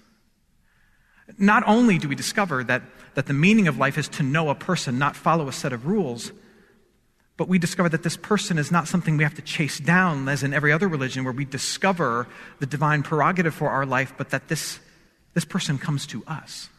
Not 1.38 1.62
only 1.66 1.96
do 1.96 2.10
we 2.10 2.14
discover 2.14 2.62
that, 2.64 2.82
that 3.14 3.24
the 3.24 3.32
meaning 3.32 3.68
of 3.68 3.78
life 3.78 3.96
is 3.96 4.08
to 4.08 4.22
know 4.22 4.50
a 4.50 4.54
person, 4.54 4.98
not 4.98 5.16
follow 5.16 5.48
a 5.48 5.52
set 5.54 5.72
of 5.72 5.86
rules, 5.86 6.30
but 7.36 7.48
we 7.48 7.58
discover 7.58 7.88
that 7.90 8.02
this 8.02 8.16
person 8.16 8.58
is 8.58 8.72
not 8.72 8.88
something 8.88 9.16
we 9.16 9.24
have 9.24 9.34
to 9.34 9.42
chase 9.42 9.78
down, 9.78 10.28
as 10.28 10.42
in 10.42 10.54
every 10.54 10.72
other 10.72 10.88
religion, 10.88 11.24
where 11.24 11.32
we 11.32 11.44
discover 11.44 12.26
the 12.60 12.66
divine 12.66 13.02
prerogative 13.02 13.54
for 13.54 13.68
our 13.68 13.84
life, 13.84 14.14
but 14.16 14.30
that 14.30 14.48
this, 14.48 14.80
this 15.34 15.44
person 15.44 15.76
comes 15.78 16.06
to 16.06 16.24
us 16.26 16.70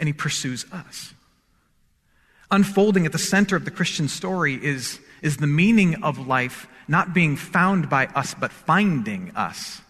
and 0.00 0.08
he 0.08 0.12
pursues 0.12 0.66
us. 0.72 1.14
Unfolding 2.50 3.06
at 3.06 3.12
the 3.12 3.18
center 3.18 3.54
of 3.54 3.64
the 3.64 3.70
Christian 3.70 4.08
story 4.08 4.54
is, 4.54 4.98
is 5.22 5.36
the 5.36 5.46
meaning 5.46 6.02
of 6.02 6.26
life 6.26 6.66
not 6.88 7.14
being 7.14 7.36
found 7.36 7.88
by 7.88 8.06
us, 8.06 8.34
but 8.34 8.50
finding 8.50 9.30
us. 9.36 9.80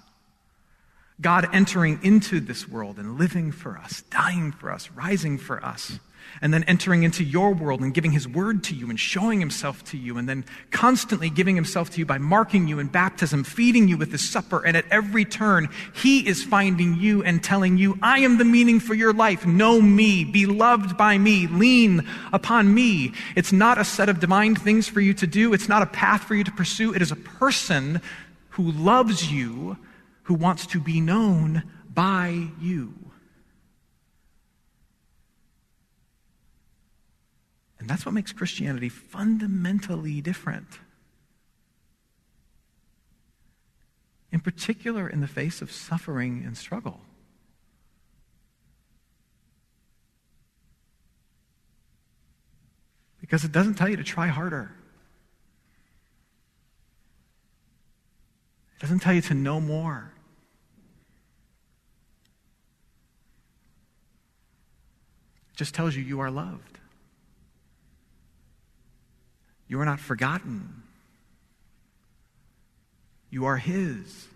God 1.20 1.48
entering 1.52 2.00
into 2.02 2.40
this 2.40 2.68
world 2.68 2.98
and 2.98 3.18
living 3.18 3.52
for 3.52 3.78
us, 3.78 4.02
dying 4.10 4.52
for 4.52 4.70
us, 4.70 4.90
rising 4.90 5.38
for 5.38 5.64
us, 5.64 5.98
and 6.40 6.52
then 6.52 6.64
entering 6.64 7.02
into 7.02 7.24
your 7.24 7.52
world 7.52 7.80
and 7.80 7.94
giving 7.94 8.12
his 8.12 8.26
word 8.26 8.64
to 8.64 8.74
you 8.74 8.90
and 8.90 8.98
showing 8.98 9.40
himself 9.40 9.84
to 9.84 9.96
you, 9.96 10.18
and 10.18 10.28
then 10.28 10.44
constantly 10.70 11.30
giving 11.30 11.54
himself 11.54 11.90
to 11.90 11.98
you 11.98 12.06
by 12.06 12.18
marking 12.18 12.66
you 12.68 12.78
in 12.78 12.88
baptism, 12.88 13.44
feeding 13.44 13.88
you 13.88 13.96
with 13.96 14.12
his 14.12 14.28
supper, 14.28 14.64
and 14.64 14.76
at 14.76 14.84
every 14.90 15.24
turn, 15.24 15.68
he 15.94 16.26
is 16.26 16.42
finding 16.42 16.94
you 16.94 17.22
and 17.22 17.42
telling 17.42 17.78
you, 17.78 17.98
I 18.02 18.20
am 18.20 18.38
the 18.38 18.44
meaning 18.44 18.80
for 18.80 18.94
your 18.94 19.12
life. 19.12 19.46
Know 19.46 19.80
me, 19.80 20.24
be 20.24 20.46
loved 20.46 20.96
by 20.96 21.18
me, 21.18 21.46
lean 21.46 22.06
upon 22.32 22.74
me. 22.74 23.12
It's 23.36 23.52
not 23.52 23.78
a 23.78 23.84
set 23.84 24.08
of 24.08 24.20
divine 24.20 24.54
things 24.54 24.88
for 24.88 25.00
you 25.00 25.14
to 25.14 25.26
do, 25.26 25.52
it's 25.52 25.68
not 25.68 25.82
a 25.82 25.86
path 25.86 26.24
for 26.24 26.34
you 26.34 26.44
to 26.44 26.52
pursue, 26.52 26.94
it 26.94 27.02
is 27.02 27.12
a 27.12 27.16
person 27.16 28.00
who 28.50 28.70
loves 28.70 29.32
you 29.32 29.76
who 30.24 30.34
wants 30.34 30.66
to 30.66 30.80
be 30.80 31.00
known 31.00 31.62
by 31.92 32.48
you. 32.60 32.94
And 37.82 37.90
that's 37.90 38.06
what 38.06 38.14
makes 38.14 38.30
Christianity 38.30 38.88
fundamentally 38.88 40.20
different. 40.20 40.68
In 44.30 44.38
particular, 44.38 45.08
in 45.08 45.20
the 45.20 45.26
face 45.26 45.60
of 45.60 45.72
suffering 45.72 46.44
and 46.46 46.56
struggle. 46.56 47.00
Because 53.20 53.42
it 53.42 53.50
doesn't 53.50 53.74
tell 53.74 53.88
you 53.88 53.96
to 53.96 54.04
try 54.04 54.28
harder. 54.28 54.70
It 58.76 58.82
doesn't 58.82 59.00
tell 59.00 59.12
you 59.12 59.22
to 59.22 59.34
know 59.34 59.60
more. 59.60 60.12
It 65.50 65.56
just 65.56 65.74
tells 65.74 65.96
you 65.96 66.04
you 66.04 66.20
are 66.20 66.30
loved. 66.30 66.78
You 69.72 69.80
are 69.80 69.86
not 69.86 70.00
forgotten. 70.00 70.82
You 73.30 73.46
are 73.46 73.56
His. 73.56 74.28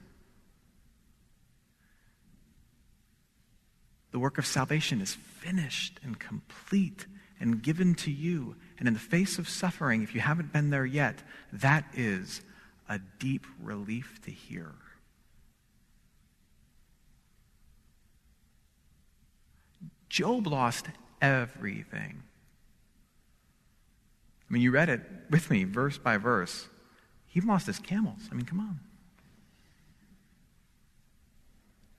The 4.12 4.18
work 4.18 4.38
of 4.38 4.46
salvation 4.46 5.02
is 5.02 5.12
finished 5.12 6.00
and 6.02 6.18
complete 6.18 7.04
and 7.38 7.62
given 7.62 7.94
to 7.96 8.10
you. 8.10 8.56
And 8.78 8.88
in 8.88 8.94
the 8.94 8.98
face 8.98 9.36
of 9.38 9.46
suffering, 9.46 10.02
if 10.02 10.14
you 10.14 10.22
haven't 10.22 10.54
been 10.54 10.70
there 10.70 10.86
yet, 10.86 11.22
that 11.52 11.84
is 11.92 12.40
a 12.88 12.98
deep 13.18 13.46
relief 13.62 14.18
to 14.22 14.30
hear. 14.30 14.72
Job 20.08 20.46
lost 20.46 20.86
everything. 21.20 22.22
I 24.48 24.52
mean, 24.52 24.62
you 24.62 24.70
read 24.70 24.88
it 24.88 25.00
with 25.30 25.50
me, 25.50 25.64
verse 25.64 25.98
by 25.98 26.16
verse. 26.18 26.68
He 27.26 27.40
lost 27.40 27.66
his 27.66 27.78
camels. 27.78 28.20
I 28.30 28.34
mean, 28.34 28.46
come 28.46 28.60
on. 28.60 28.80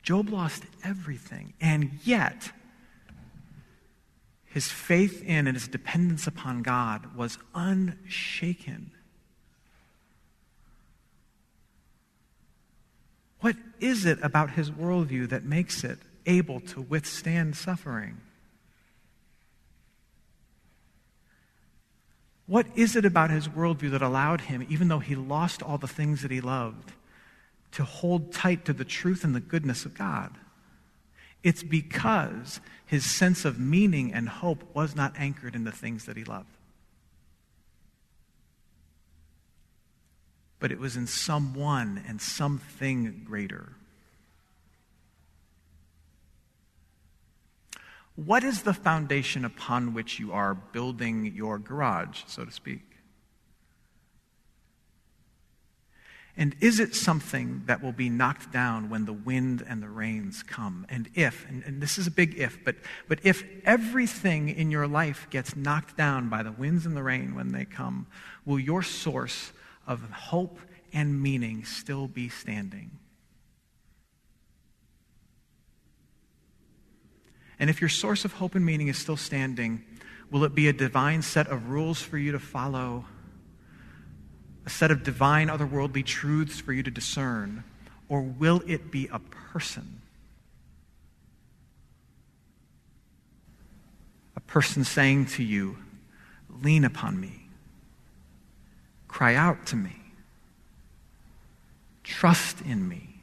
Job 0.01 0.29
lost 0.29 0.63
everything, 0.85 1.53
and 1.59 1.99
yet 2.03 2.51
his 4.45 4.69
faith 4.69 5.21
in 5.23 5.47
and 5.47 5.55
his 5.55 5.67
dependence 5.67 6.25
upon 6.25 6.63
God 6.63 7.15
was 7.15 7.37
unshaken. 7.53 8.91
What 13.41 13.57
is 13.79 14.05
it 14.05 14.17
about 14.23 14.51
his 14.51 14.71
worldview 14.71 15.29
that 15.29 15.43
makes 15.43 15.83
it 15.83 15.99
able 16.25 16.61
to 16.61 16.81
withstand 16.81 17.55
suffering? 17.55 18.17
What 22.47 22.65
is 22.75 22.95
it 22.95 23.03
about 23.05 23.29
his 23.29 23.49
worldview 23.49 23.91
that 23.91 24.01
allowed 24.01 24.41
him, 24.41 24.65
even 24.69 24.87
though 24.87 24.99
he 24.99 25.15
lost 25.15 25.61
all 25.61 25.77
the 25.77 25.87
things 25.87 26.21
that 26.21 26.31
he 26.31 26.41
loved, 26.41 26.93
to 27.73 27.83
hold 27.83 28.31
tight 28.31 28.63
to 28.65 28.73
the 28.73 28.85
truth 28.85 29.25
and 29.25 29.35
the 29.35 29.41
goodness 29.41 29.85
of 29.85 29.93
God? 29.93 30.33
It's 31.43 31.61
because 31.61 32.61
his 32.85 33.05
sense 33.05 33.45
of 33.45 33.59
meaning 33.59 34.13
and 34.13 34.27
hope 34.27 34.63
was 34.73 34.95
not 34.95 35.13
anchored 35.17 35.55
in 35.55 35.65
the 35.65 35.71
things 35.71 36.05
that 36.05 36.17
he 36.17 36.23
loved. 36.23 36.57
But 40.59 40.71
it 40.71 40.79
was 40.79 40.97
in 40.97 41.05
someone 41.05 42.03
and 42.07 42.21
something 42.21 43.23
greater. 43.25 43.76
What 48.17 48.43
is 48.43 48.63
the 48.63 48.73
foundation 48.73 49.45
upon 49.45 49.93
which 49.93 50.17
you 50.17 50.33
are 50.33 50.55
building 50.55 51.33
your 51.35 51.59
garage, 51.59 52.23
so 52.25 52.45
to 52.45 52.51
speak? 52.51 52.81
And 56.35 56.55
is 56.59 56.79
it 56.79 56.95
something 56.95 57.61
that 57.67 57.83
will 57.83 57.91
be 57.91 58.09
knocked 58.09 58.51
down 58.51 58.89
when 58.89 59.05
the 59.05 59.13
wind 59.13 59.63
and 59.67 59.83
the 59.83 59.89
rains 59.89 60.41
come? 60.41 60.87
And 60.89 61.09
if, 61.13 61.47
and, 61.47 61.63
and, 61.63 61.79
this 61.79 61.99
is 61.99 62.07
a 62.07 62.11
big 62.11 62.39
if, 62.39 62.63
but, 62.65 62.75
but 63.07 63.19
if 63.23 63.43
everything 63.65 64.49
in 64.49 64.71
your 64.71 64.87
life 64.87 65.27
gets 65.29 65.55
knocked 65.55 65.95
down 65.95 66.27
by 66.27 66.41
the 66.41 66.51
winds 66.51 66.87
and 66.87 66.97
the 66.97 67.03
rain 67.03 67.35
when 67.35 67.51
they 67.51 67.65
come, 67.65 68.07
will 68.45 68.59
your 68.59 68.81
source 68.81 69.51
of 69.85 70.01
hope 70.09 70.59
and 70.91 71.21
meaning 71.21 71.65
still 71.65 72.07
be 72.07 72.29
standing? 72.29 72.97
And 77.59 77.69
if 77.69 77.81
your 77.81 77.89
source 77.89 78.25
of 78.25 78.33
hope 78.33 78.55
and 78.55 78.65
meaning 78.65 78.87
is 78.87 78.97
still 78.97 79.17
standing, 79.17 79.83
will 80.29 80.43
it 80.43 80.53
be 80.53 80.67
a 80.67 80.73
divine 80.73 81.21
set 81.21 81.47
of 81.47 81.69
rules 81.69 82.01
for 82.01 82.17
you 82.17 82.31
to 82.31 82.39
follow? 82.39 83.05
A 84.65 84.69
set 84.69 84.91
of 84.91 85.03
divine 85.03 85.47
otherworldly 85.47 86.05
truths 86.05 86.59
for 86.59 86.73
you 86.73 86.83
to 86.83 86.91
discern? 86.91 87.63
Or 88.09 88.21
will 88.21 88.61
it 88.67 88.91
be 88.91 89.07
a 89.11 89.19
person? 89.19 90.01
A 94.35 94.39
person 94.41 94.83
saying 94.83 95.27
to 95.27 95.43
you, 95.43 95.77
Lean 96.61 96.85
upon 96.85 97.19
me, 97.19 97.49
cry 99.07 99.35
out 99.35 99.67
to 99.67 99.75
me, 99.75 99.95
trust 102.03 102.61
in 102.61 102.87
me, 102.87 103.21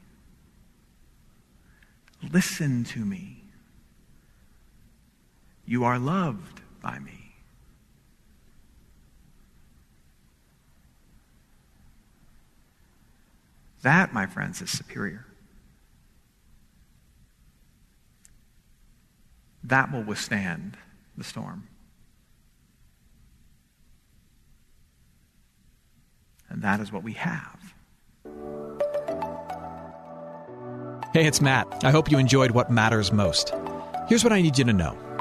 listen 2.31 2.85
to 2.85 2.99
me. 2.99 3.44
You 5.65 5.83
are 5.83 5.97
loved 5.97 6.61
by 6.81 6.99
me. 6.99 7.35
That, 13.81 14.13
my 14.13 14.25
friends, 14.25 14.61
is 14.61 14.71
superior. 14.71 15.25
That 19.63 19.91
will 19.91 20.03
withstand 20.03 20.77
the 21.17 21.23
storm. 21.23 21.67
And 26.49 26.61
that 26.61 26.79
is 26.79 26.91
what 26.91 27.03
we 27.03 27.13
have. 27.13 27.59
Hey, 31.13 31.25
it's 31.25 31.41
Matt. 31.41 31.83
I 31.83 31.91
hope 31.91 32.11
you 32.11 32.17
enjoyed 32.17 32.51
what 32.51 32.71
matters 32.71 33.11
most. 33.11 33.53
Here's 34.07 34.23
what 34.23 34.33
I 34.33 34.41
need 34.41 34.57
you 34.57 34.65
to 34.65 34.73
know 34.73 34.97